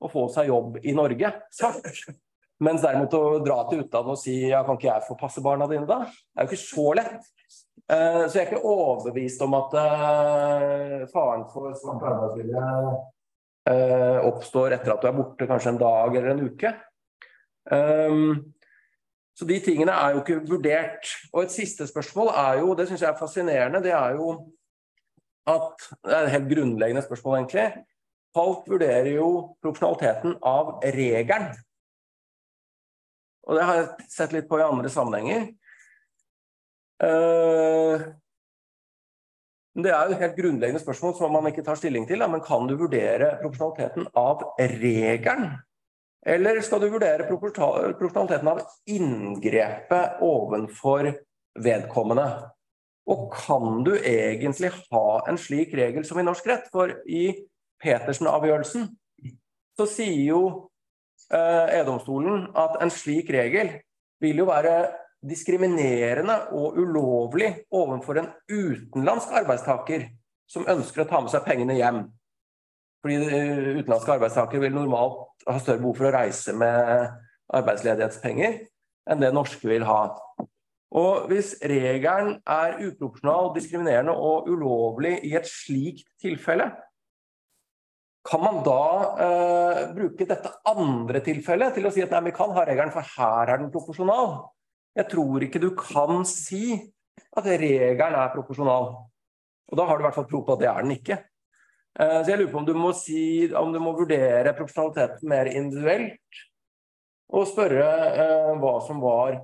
å 0.00 0.10
få 0.12 0.28
seg 0.32 0.48
jobb 0.48 0.78
i 0.82 0.96
Norge 0.96 1.32
svart. 1.52 2.04
Mens 2.64 2.84
derimot 2.84 3.16
å 3.18 3.22
dra 3.44 3.58
til 3.68 3.82
utlandet 3.82 4.14
og 4.14 4.20
si 4.20 4.38
ja, 4.48 4.62
kan 4.64 4.78
ikke 4.78 4.88
jeg 4.88 5.06
få 5.08 5.16
passe 5.20 5.42
barna 5.44 5.68
dine 5.68 5.88
da? 5.88 6.04
Det 6.06 6.40
er 6.40 6.46
jo 6.46 6.52
ikke 6.52 6.64
så 6.64 6.86
lett. 6.96 7.30
Eh, 7.92 8.22
så 8.28 8.38
jeg 8.38 8.46
er 8.46 8.48
ikke 8.48 8.64
overbevist 8.64 9.42
om 9.44 9.54
at 9.58 9.74
eh, 9.76 11.02
faren 11.12 11.44
for 11.52 11.74
svart 11.76 12.06
arbeidsvilje 12.08 12.62
eh, 13.68 14.20
oppstår 14.24 14.78
etter 14.78 14.94
at 14.94 15.04
du 15.04 15.10
er 15.10 15.16
borte 15.18 15.48
kanskje 15.50 15.74
en 15.74 15.80
dag 15.82 16.16
eller 16.16 16.32
en 16.32 16.44
uke. 16.48 16.74
Så 19.34 19.46
de 19.48 19.56
tingene 19.64 19.92
er 19.92 20.14
jo 20.14 20.20
ikke 20.20 20.42
vurdert. 20.46 21.08
Og 21.32 21.42
et 21.42 21.52
siste 21.52 21.86
spørsmål 21.88 22.28
er 22.38 22.58
jo, 22.60 22.74
det 22.76 22.86
syns 22.88 23.02
jeg 23.02 23.10
er 23.10 23.18
fascinerende, 23.18 23.80
det 23.82 23.94
er 23.96 24.18
jo 24.18 24.34
at 25.44 25.82
Det 26.04 26.12
er 26.12 26.24
et 26.24 26.32
helt 26.32 26.46
grunnleggende 26.48 27.02
spørsmål, 27.04 27.34
egentlig. 27.36 27.84
Falk 28.32 28.68
vurderer 28.68 29.10
jo 29.12 29.26
proporsjonaliteten 29.60 30.38
av 30.40 30.78
regelen. 30.94 31.50
Og 33.44 33.58
det 33.58 33.66
har 33.68 33.76
jeg 33.76 34.06
sett 34.08 34.32
litt 34.32 34.48
på 34.48 34.56
i 34.56 34.64
andre 34.64 34.88
sammenhenger. 34.88 35.50
Uh, 37.02 37.98
det 39.74 39.90
er 39.90 40.06
jo 40.06 40.14
et 40.14 40.20
helt 40.22 40.36
grunnleggende 40.38 40.82
spørsmål 40.82 41.14
som 41.18 41.32
man 41.34 41.48
ikke 41.50 41.64
tar 41.66 41.78
stilling 41.78 42.06
til. 42.06 42.22
Men 42.30 42.42
kan 42.44 42.68
du 42.70 42.76
vurdere 42.78 43.34
proporsjonaliteten 43.40 44.06
av 44.14 44.44
regelen? 44.58 45.48
Eller 46.24 46.60
skal 46.64 46.80
du 46.80 46.88
vurdere 46.92 47.26
proporsjonaliteten 47.28 48.48
av 48.52 48.62
inngrepet 48.86 50.22
ovenfor 50.24 51.10
vedkommende? 51.60 52.28
Og 53.10 53.26
kan 53.34 53.82
du 53.84 53.92
egentlig 53.98 54.70
ha 54.92 55.08
en 55.28 55.38
slik 55.38 55.74
regel 55.76 56.06
som 56.08 56.22
i 56.22 56.24
norsk 56.24 56.46
rett? 56.48 56.70
For 56.72 56.94
i 57.04 57.26
Petersen-avgjørelsen 57.82 58.86
så 59.74 59.86
sier 59.90 60.22
jo 60.30 60.40
eh, 61.34 61.80
E-domstolen 61.80 62.46
at 62.56 62.78
en 62.80 62.94
slik 62.94 63.28
regel 63.34 63.74
vil 64.22 64.40
jo 64.40 64.46
være 64.48 64.78
diskriminerende 65.24 66.36
og 66.56 66.78
ulovlig 66.80 67.50
overfor 67.74 68.20
en 68.20 68.30
utenlandsk 68.50 69.32
arbeidstaker 69.40 70.08
som 70.50 70.68
ønsker 70.68 71.04
å 71.04 71.08
ta 71.08 71.22
med 71.24 71.32
seg 71.32 71.44
pengene 71.46 71.76
hjem. 71.78 72.04
Fordi 73.04 73.18
eh, 73.20 73.70
utenlandske 73.80 74.16
arbeidstakere 74.16 74.64
vil 74.64 74.76
normalt 74.76 75.44
ha 75.48 75.58
større 75.60 75.82
behov 75.82 75.98
for 75.98 76.08
å 76.08 76.14
reise 76.14 76.54
med 76.56 77.08
arbeidsledighetspenger 77.54 78.58
enn 79.12 79.20
det 79.20 79.32
norske 79.36 79.68
vil 79.68 79.84
ha. 79.88 80.00
Og 80.94 81.26
Hvis 81.28 81.56
regelen 81.66 82.38
er 82.46 82.78
uproporsjonal, 82.86 83.50
diskriminerende 83.56 84.14
og 84.14 84.48
ulovlig 84.48 85.16
i 85.26 85.34
et 85.36 85.48
slikt 85.50 86.06
tilfelle, 86.22 86.70
kan 88.24 88.40
man 88.40 88.62
da 88.64 88.84
eh, 89.20 89.80
bruke 89.92 90.24
dette 90.28 90.52
andre 90.70 91.20
tilfellet 91.24 91.74
til 91.76 91.88
å 91.88 91.92
si 91.92 92.00
at 92.04 92.14
nei, 92.14 92.22
vi 92.30 92.36
kan 92.36 92.54
ha 92.56 92.64
regelen, 92.64 92.92
for 92.94 93.04
her 93.18 93.52
er 93.52 93.60
den 93.60 93.72
proporsjonal? 93.74 94.38
Jeg 94.94 95.10
tror 95.10 95.42
ikke 95.42 95.62
du 95.62 95.70
kan 95.78 96.22
si 96.28 96.76
at 97.34 97.46
regelen 97.46 98.18
er 98.18 98.34
proporsjonal. 98.34 98.90
Og 99.70 99.78
da 99.78 99.86
har 99.88 99.96
du 99.96 100.04
i 100.04 100.06
hvert 100.06 100.18
fall 100.18 100.28
tro 100.30 100.42
på 100.44 100.54
at 100.54 100.62
det 100.62 100.68
er 100.70 100.84
den 100.84 100.94
ikke. 100.94 101.16
Eh, 101.98 102.20
så 102.20 102.30
jeg 102.30 102.40
lurer 102.40 102.52
på 102.52 102.60
om 102.60 102.68
du 102.68 102.74
må, 102.78 102.92
si, 102.96 103.22
om 103.54 103.72
du 103.74 103.80
må 103.82 103.94
vurdere 103.96 104.54
proporsjonaliteten 104.54 105.30
mer 105.30 105.50
individuelt, 105.50 106.44
og 107.34 107.48
spørre 107.50 107.88
eh, 108.12 108.52
hva 108.60 108.74
som 108.84 109.02
var 109.02 109.40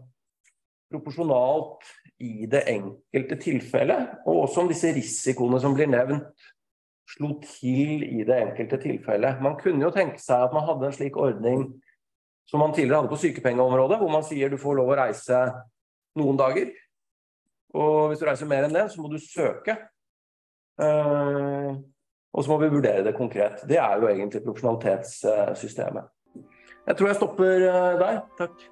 proporsjonalt 0.90 1.86
i 2.26 2.46
det 2.50 2.64
enkelte 2.70 3.38
tilfellet, 3.40 4.16
og 4.26 4.44
også 4.44 4.64
om 4.64 4.70
disse 4.70 4.90
risikoene 4.94 5.60
som 5.62 5.76
blir 5.76 5.90
nevnt, 5.90 6.50
slo 7.10 7.32
til 7.42 8.04
i 8.06 8.24
det 8.26 8.36
enkelte 8.38 8.78
tilfellet. 8.82 9.40
Man 9.42 9.56
kunne 9.58 9.82
jo 9.82 9.94
tenke 9.94 10.20
seg 10.22 10.46
at 10.46 10.54
man 10.54 10.66
hadde 10.68 10.90
en 10.90 10.94
slik 10.94 11.16
ordning 11.18 11.64
som 12.50 12.62
man 12.62 12.74
tidligere 12.74 13.02
hadde 13.02 13.12
på 13.12 13.20
sykepengeområdet, 13.22 13.98
hvor 14.00 14.10
man 14.10 14.24
sier 14.26 14.50
du 14.50 14.58
får 14.58 14.80
lov 14.80 14.90
å 14.90 14.98
reise 14.98 15.40
noen 16.18 16.38
dager. 16.38 16.72
Og 17.78 18.10
hvis 18.10 18.22
du 18.22 18.26
reiser 18.26 18.50
mer 18.50 18.66
enn 18.66 18.74
det, 18.74 18.88
så 18.90 19.02
må 19.02 19.10
du 19.12 19.18
søke. 19.22 19.76
Uh, 20.80 21.76
og 22.34 22.42
så 22.42 22.50
må 22.50 22.58
vi 22.62 22.72
vurdere 22.72 23.04
det 23.06 23.14
konkret. 23.18 23.62
Det 23.68 23.78
er 23.78 24.00
jo 24.00 24.08
egentlig 24.10 24.42
proporsjonalitetssystemet. 24.42 26.10
Jeg 26.88 26.98
tror 26.98 27.10
jeg 27.10 27.18
stopper 27.20 27.66
uh, 27.68 28.00
der. 28.00 28.20
Takk. 28.40 28.66